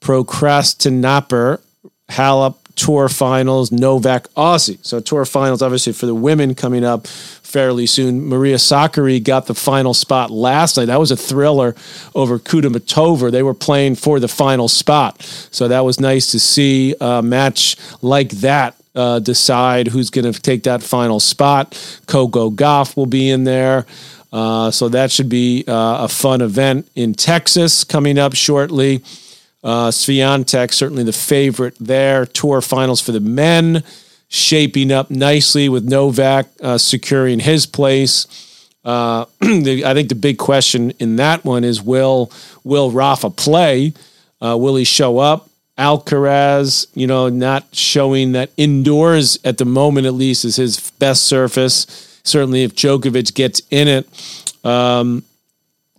Procrastinaper, 0.00 1.60
Halep 2.10 2.56
Tour 2.76 3.08
Finals, 3.08 3.72
Novak 3.72 4.28
Aussie. 4.34 4.84
So 4.84 5.00
Tour 5.00 5.24
Finals, 5.24 5.62
obviously 5.62 5.92
for 5.92 6.06
the 6.06 6.14
women 6.14 6.54
coming 6.54 6.84
up 6.84 7.06
fairly 7.54 7.86
soon. 7.86 8.26
Maria 8.26 8.56
Sakkari 8.56 9.22
got 9.22 9.46
the 9.46 9.54
final 9.54 9.94
spot 9.94 10.32
last 10.32 10.76
night. 10.76 10.86
That 10.86 10.98
was 10.98 11.12
a 11.12 11.16
thriller 11.16 11.76
over 12.12 12.40
Kudermetova. 12.40 13.30
They 13.30 13.44
were 13.44 13.54
playing 13.54 13.94
for 13.94 14.18
the 14.18 14.26
final 14.26 14.66
spot. 14.66 15.22
So 15.52 15.68
that 15.68 15.84
was 15.84 16.00
nice 16.00 16.32
to 16.32 16.40
see 16.40 16.96
a 17.00 17.22
match 17.22 17.76
like 18.02 18.30
that 18.30 18.74
uh, 18.96 19.20
decide 19.20 19.86
who's 19.86 20.10
going 20.10 20.32
to 20.32 20.42
take 20.42 20.64
that 20.64 20.82
final 20.82 21.20
spot. 21.20 21.78
Coco 22.08 22.50
Gauff 22.50 22.96
will 22.96 23.06
be 23.06 23.30
in 23.30 23.44
there. 23.44 23.86
Uh, 24.32 24.72
so 24.72 24.88
that 24.88 25.12
should 25.12 25.28
be 25.28 25.62
uh, 25.68 26.06
a 26.06 26.08
fun 26.08 26.40
event 26.40 26.90
in 26.96 27.14
Texas 27.14 27.84
coming 27.84 28.18
up 28.18 28.34
shortly. 28.34 28.96
Uh, 29.62 29.92
Swiatek, 29.92 30.72
certainly 30.72 31.04
the 31.04 31.12
favorite 31.12 31.76
there. 31.78 32.26
Tour 32.26 32.60
finals 32.60 33.00
for 33.00 33.12
the 33.12 33.20
men 33.20 33.84
shaping 34.34 34.90
up 34.90 35.10
nicely 35.10 35.68
with 35.68 35.84
Novak 35.84 36.48
uh, 36.60 36.76
securing 36.76 37.38
his 37.38 37.66
place. 37.66 38.26
Uh, 38.84 39.26
the, 39.40 39.84
I 39.86 39.94
think 39.94 40.08
the 40.08 40.16
big 40.16 40.38
question 40.38 40.90
in 40.98 41.16
that 41.16 41.44
one 41.44 41.62
is 41.62 41.80
will 41.80 42.32
will 42.64 42.90
Rafa 42.90 43.30
play? 43.30 43.94
Uh, 44.40 44.56
will 44.58 44.76
he 44.76 44.84
show 44.84 45.18
up? 45.18 45.48
Alcaraz, 45.78 46.86
you 46.94 47.06
know, 47.06 47.28
not 47.28 47.64
showing 47.72 48.32
that 48.32 48.50
indoors 48.56 49.38
at 49.44 49.58
the 49.58 49.64
moment, 49.64 50.06
at 50.06 50.14
least, 50.14 50.44
is 50.44 50.56
his 50.56 50.90
best 50.92 51.24
surface. 51.24 52.20
Certainly, 52.24 52.62
if 52.62 52.74
Djokovic 52.74 53.34
gets 53.34 53.62
in 53.70 53.88
it, 53.88 54.64
um, 54.64 55.24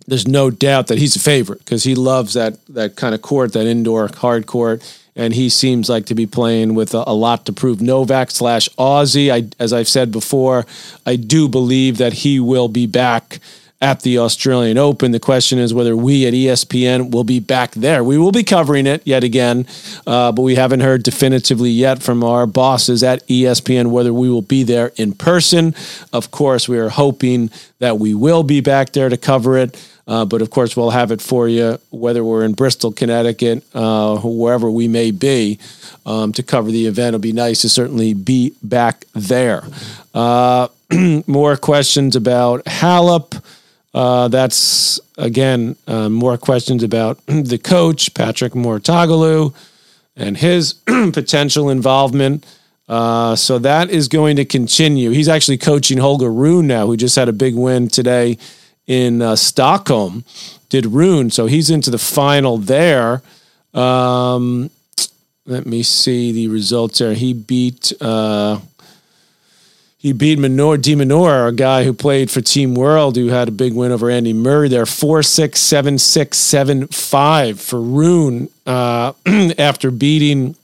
there's 0.06 0.28
no 0.28 0.50
doubt 0.50 0.86
that 0.86 0.98
he's 0.98 1.16
a 1.16 1.20
favorite 1.20 1.60
because 1.60 1.84
he 1.84 1.94
loves 1.94 2.34
that 2.34 2.64
that 2.68 2.96
kind 2.96 3.14
of 3.14 3.22
court, 3.22 3.54
that 3.54 3.66
indoor 3.66 4.08
hard 4.08 4.46
court 4.46 4.82
and 5.16 5.34
he 5.34 5.48
seems 5.48 5.88
like 5.88 6.06
to 6.06 6.14
be 6.14 6.26
playing 6.26 6.74
with 6.74 6.94
a, 6.94 7.02
a 7.06 7.14
lot 7.14 7.46
to 7.46 7.52
prove. 7.52 7.80
Novak 7.80 8.30
slash 8.30 8.68
Aussie, 8.78 9.32
I, 9.32 9.48
as 9.58 9.72
I've 9.72 9.88
said 9.88 10.12
before, 10.12 10.66
I 11.04 11.16
do 11.16 11.48
believe 11.48 11.96
that 11.98 12.12
he 12.12 12.38
will 12.38 12.68
be 12.68 12.86
back 12.86 13.40
at 13.80 14.00
the 14.00 14.18
Australian 14.18 14.78
Open. 14.78 15.12
The 15.12 15.20
question 15.20 15.58
is 15.58 15.74
whether 15.74 15.96
we 15.96 16.26
at 16.26 16.32
ESPN 16.32 17.12
will 17.12 17.24
be 17.24 17.40
back 17.40 17.72
there. 17.72 18.02
We 18.02 18.16
will 18.16 18.32
be 18.32 18.42
covering 18.42 18.86
it 18.86 19.02
yet 19.06 19.22
again, 19.22 19.66
uh, 20.06 20.32
but 20.32 20.42
we 20.42 20.54
haven't 20.54 20.80
heard 20.80 21.02
definitively 21.02 21.70
yet 21.70 22.02
from 22.02 22.24
our 22.24 22.46
bosses 22.46 23.02
at 23.02 23.26
ESPN 23.26 23.90
whether 23.90 24.14
we 24.14 24.30
will 24.30 24.42
be 24.42 24.62
there 24.62 24.92
in 24.96 25.12
person. 25.12 25.74
Of 26.12 26.30
course, 26.30 26.68
we 26.68 26.78
are 26.78 26.88
hoping 26.88 27.50
that 27.78 27.98
we 27.98 28.14
will 28.14 28.42
be 28.42 28.60
back 28.60 28.92
there 28.92 29.10
to 29.10 29.16
cover 29.16 29.58
it. 29.58 29.76
Uh, 30.06 30.24
but 30.24 30.40
of 30.40 30.50
course, 30.50 30.76
we'll 30.76 30.90
have 30.90 31.10
it 31.10 31.20
for 31.20 31.48
you, 31.48 31.78
whether 31.90 32.22
we're 32.22 32.44
in 32.44 32.52
Bristol, 32.52 32.92
Connecticut, 32.92 33.64
uh, 33.74 34.18
wherever 34.18 34.70
we 34.70 34.86
may 34.86 35.10
be, 35.10 35.58
um, 36.04 36.32
to 36.32 36.42
cover 36.42 36.70
the 36.70 36.86
event. 36.86 37.08
It'll 37.08 37.20
be 37.20 37.32
nice 37.32 37.62
to 37.62 37.68
certainly 37.68 38.14
be 38.14 38.54
back 38.62 39.04
there. 39.14 39.64
Uh, 40.14 40.68
more 41.26 41.56
questions 41.56 42.14
about 42.14 42.64
Halep. 42.66 43.42
Uh, 43.92 44.28
that's 44.28 45.00
again 45.18 45.74
uh, 45.88 46.08
more 46.08 46.36
questions 46.38 46.82
about 46.84 47.18
the 47.26 47.58
coach 47.58 48.14
Patrick 48.14 48.52
Mouratoglou 48.52 49.54
and 50.14 50.36
his 50.36 50.74
potential 50.86 51.68
involvement. 51.68 52.46
So 52.88 53.58
that 53.58 53.90
is 53.90 54.06
going 54.06 54.36
to 54.36 54.44
continue. 54.44 55.10
He's 55.10 55.28
actually 55.28 55.58
coaching 55.58 55.98
Holger 55.98 56.30
Rune 56.30 56.68
now, 56.68 56.86
who 56.86 56.96
just 56.96 57.16
had 57.16 57.28
a 57.28 57.32
big 57.32 57.56
win 57.56 57.88
today 57.88 58.38
in 58.86 59.22
uh, 59.22 59.36
Stockholm. 59.36 60.24
Did 60.68 60.86
Rune, 60.86 61.30
so 61.30 61.46
he's 61.46 61.70
into 61.70 61.90
the 61.90 61.98
final 61.98 62.58
there. 62.58 63.22
Um, 63.72 64.70
let 65.46 65.64
me 65.64 65.82
see 65.82 66.32
the 66.32 66.48
results 66.48 66.98
there. 66.98 67.14
He 67.14 67.32
beat. 67.32 67.92
Uh, 68.00 68.60
he 69.98 70.12
beat 70.12 70.38
Minor, 70.38 70.76
De 70.76 70.94
Minaur, 70.94 71.48
a 71.48 71.52
guy 71.52 71.82
who 71.82 71.92
played 71.92 72.30
for 72.30 72.40
Team 72.40 72.76
World, 72.76 73.16
who 73.16 73.26
had 73.26 73.48
a 73.48 73.50
big 73.50 73.74
win 73.74 73.90
over 73.90 74.08
Andy 74.08 74.32
Murray 74.32 74.68
there, 74.68 74.86
4 74.86 75.20
6, 75.24 75.58
7 75.58 75.98
6, 75.98 76.38
7 76.38 76.86
5 76.86 77.60
for 77.60 77.80
Rune 77.80 78.48
uh, 78.66 79.14
after 79.58 79.90
beating, 79.90 80.54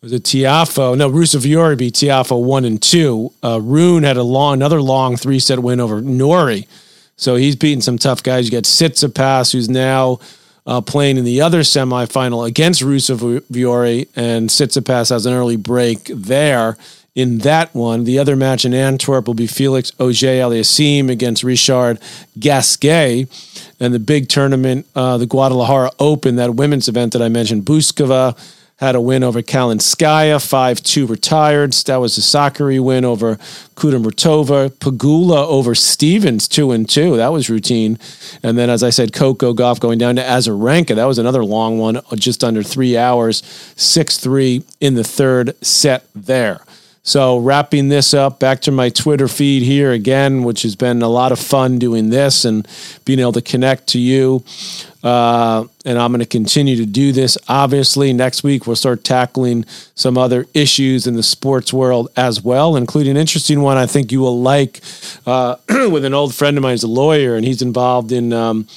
was 0.00 0.12
it 0.12 0.22
Tiafoe? 0.22 0.96
No, 0.96 1.10
Ruusuvuori 1.10 1.76
beat 1.76 1.94
Tiafoe 1.94 2.42
1 2.42 2.64
and 2.64 2.80
2. 2.80 3.32
Uh, 3.42 3.60
Rune 3.60 4.04
had 4.04 4.16
a 4.16 4.22
long, 4.22 4.54
another 4.54 4.80
long 4.80 5.16
three 5.16 5.40
set 5.40 5.58
win 5.58 5.80
over 5.80 6.00
Norrie. 6.00 6.68
So 7.16 7.34
he's 7.34 7.56
beating 7.56 7.80
some 7.80 7.98
tough 7.98 8.22
guys. 8.22 8.46
You 8.46 8.52
got 8.52 8.62
Tsitsipas, 8.62 9.52
who's 9.52 9.68
now 9.68 10.20
uh, 10.66 10.80
playing 10.80 11.16
in 11.16 11.24
the 11.24 11.40
other 11.40 11.60
semifinal 11.60 12.46
against 12.46 12.82
Ruusuvuori, 12.82 14.08
and 14.14 14.48
Tsitsipas 14.48 15.10
has 15.10 15.26
an 15.26 15.32
early 15.32 15.56
break 15.56 16.04
there 16.04 16.76
in 17.16 17.38
that 17.38 17.74
one. 17.74 18.04
The 18.04 18.20
other 18.20 18.36
match 18.36 18.64
in 18.64 18.72
Antwerp 18.72 19.26
will 19.26 19.34
be 19.34 19.48
Felix 19.48 19.90
Auger-Aliassime 19.98 21.10
against 21.10 21.42
Richard 21.42 21.98
Gasquet. 22.38 23.26
And 23.80 23.92
the 23.92 23.98
big 23.98 24.28
tournament, 24.28 24.86
uh, 24.94 25.18
the 25.18 25.26
Guadalajara 25.26 25.90
Open, 25.98 26.36
that 26.36 26.54
women's 26.54 26.86
event 26.86 27.14
that 27.14 27.22
I 27.22 27.28
mentioned, 27.28 27.64
Bouzkova 27.64 28.36
had 28.78 28.94
a 28.94 29.00
win 29.00 29.24
over 29.24 29.42
Kalinskaya, 29.42 30.44
5 30.44 30.82
2 30.82 31.06
retired. 31.06 31.72
That 31.72 31.96
was 31.96 32.16
a 32.16 32.20
Sakkari 32.20 32.80
win 32.80 33.04
over 33.04 33.36
Kudermetova. 33.74 34.70
Pegula 34.70 35.46
over 35.48 35.74
Stevens, 35.74 36.46
2 36.46 36.70
and 36.70 36.88
2. 36.88 37.16
That 37.16 37.32
was 37.32 37.50
routine. 37.50 37.98
And 38.42 38.56
then, 38.56 38.70
as 38.70 38.84
I 38.84 38.90
said, 38.90 39.12
Coco 39.12 39.52
Gauff 39.52 39.80
going 39.80 39.98
down 39.98 40.14
to 40.16 40.22
Azarenka. 40.22 40.94
That 40.94 41.06
was 41.06 41.18
another 41.18 41.44
long 41.44 41.78
one, 41.78 42.00
just 42.14 42.44
under 42.44 42.62
three 42.62 42.96
hours, 42.96 43.42
6 43.76 44.18
3 44.18 44.62
in 44.80 44.94
the 44.94 45.04
third 45.04 45.56
set 45.64 46.04
there. 46.14 46.60
So, 47.08 47.38
wrapping 47.38 47.88
this 47.88 48.12
up, 48.12 48.38
back 48.38 48.60
to 48.60 48.70
my 48.70 48.90
Twitter 48.90 49.28
feed 49.28 49.62
here 49.62 49.92
again, 49.92 50.42
which 50.42 50.60
has 50.60 50.76
been 50.76 51.00
a 51.00 51.08
lot 51.08 51.32
of 51.32 51.38
fun 51.38 51.78
doing 51.78 52.10
this 52.10 52.44
and 52.44 52.68
being 53.06 53.18
able 53.18 53.32
to 53.32 53.40
connect 53.40 53.86
to 53.86 53.98
you. 53.98 54.44
Uh, 55.02 55.64
and 55.86 55.96
I'm 55.98 56.10
going 56.10 56.20
to 56.20 56.26
continue 56.26 56.76
to 56.76 56.84
do 56.84 57.12
this. 57.12 57.38
Obviously, 57.48 58.12
next 58.12 58.44
week 58.44 58.66
we'll 58.66 58.76
start 58.76 59.04
tackling 59.04 59.64
some 59.94 60.18
other 60.18 60.44
issues 60.52 61.06
in 61.06 61.14
the 61.14 61.22
sports 61.22 61.72
world 61.72 62.10
as 62.14 62.42
well, 62.44 62.76
including 62.76 63.12
an 63.12 63.16
interesting 63.16 63.62
one 63.62 63.78
I 63.78 63.86
think 63.86 64.12
you 64.12 64.20
will 64.20 64.42
like 64.42 64.82
uh, 65.24 65.56
with 65.90 66.04
an 66.04 66.12
old 66.12 66.34
friend 66.34 66.58
of 66.58 66.62
mine 66.62 66.74
who's 66.74 66.82
a 66.82 66.88
lawyer, 66.88 67.36
and 67.36 67.44
he's 67.46 67.62
involved 67.62 68.12
in 68.12 68.34
um, 68.34 68.68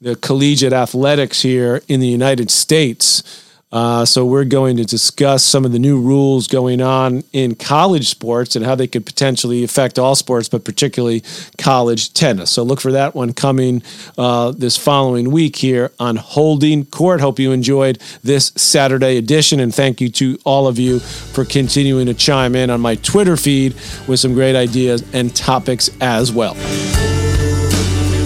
the 0.00 0.16
collegiate 0.16 0.72
athletics 0.72 1.42
here 1.42 1.82
in 1.86 2.00
the 2.00 2.08
United 2.08 2.50
States. 2.50 3.44
Uh, 3.74 4.04
so 4.04 4.24
we're 4.24 4.44
going 4.44 4.76
to 4.76 4.84
discuss 4.84 5.42
some 5.42 5.64
of 5.64 5.72
the 5.72 5.80
new 5.80 6.00
rules 6.00 6.46
going 6.46 6.80
on 6.80 7.24
in 7.32 7.56
college 7.56 8.08
sports 8.08 8.54
and 8.54 8.64
how 8.64 8.76
they 8.76 8.86
could 8.86 9.04
potentially 9.04 9.64
affect 9.64 9.98
all 9.98 10.14
sports, 10.14 10.48
but 10.48 10.64
particularly 10.64 11.24
college 11.58 12.14
tennis. 12.14 12.52
So 12.52 12.62
look 12.62 12.80
for 12.80 12.92
that 12.92 13.16
one 13.16 13.32
coming 13.32 13.82
uh, 14.16 14.52
this 14.52 14.76
following 14.76 15.32
week 15.32 15.56
here 15.56 15.90
on 15.98 16.14
Holding 16.14 16.84
Court. 16.84 17.20
Hope 17.20 17.40
you 17.40 17.50
enjoyed 17.50 18.00
this 18.22 18.52
Saturday 18.54 19.16
edition, 19.16 19.58
and 19.58 19.74
thank 19.74 20.00
you 20.00 20.08
to 20.10 20.38
all 20.44 20.68
of 20.68 20.78
you 20.78 21.00
for 21.00 21.44
continuing 21.44 22.06
to 22.06 22.14
chime 22.14 22.54
in 22.54 22.70
on 22.70 22.80
my 22.80 22.94
Twitter 22.94 23.36
feed 23.36 23.74
with 24.06 24.20
some 24.20 24.34
great 24.34 24.54
ideas 24.54 25.02
and 25.12 25.34
topics 25.34 25.90
as 26.00 26.30
well. 26.30 26.54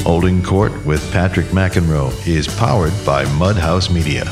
Holding 0.03 0.43
Court 0.43 0.85
with 0.85 1.11
Patrick 1.11 1.47
McEnroe 1.47 2.13
is 2.27 2.47
powered 2.57 2.93
by 3.07 3.25
Mudhouse 3.25 3.91
Media. 3.91 4.25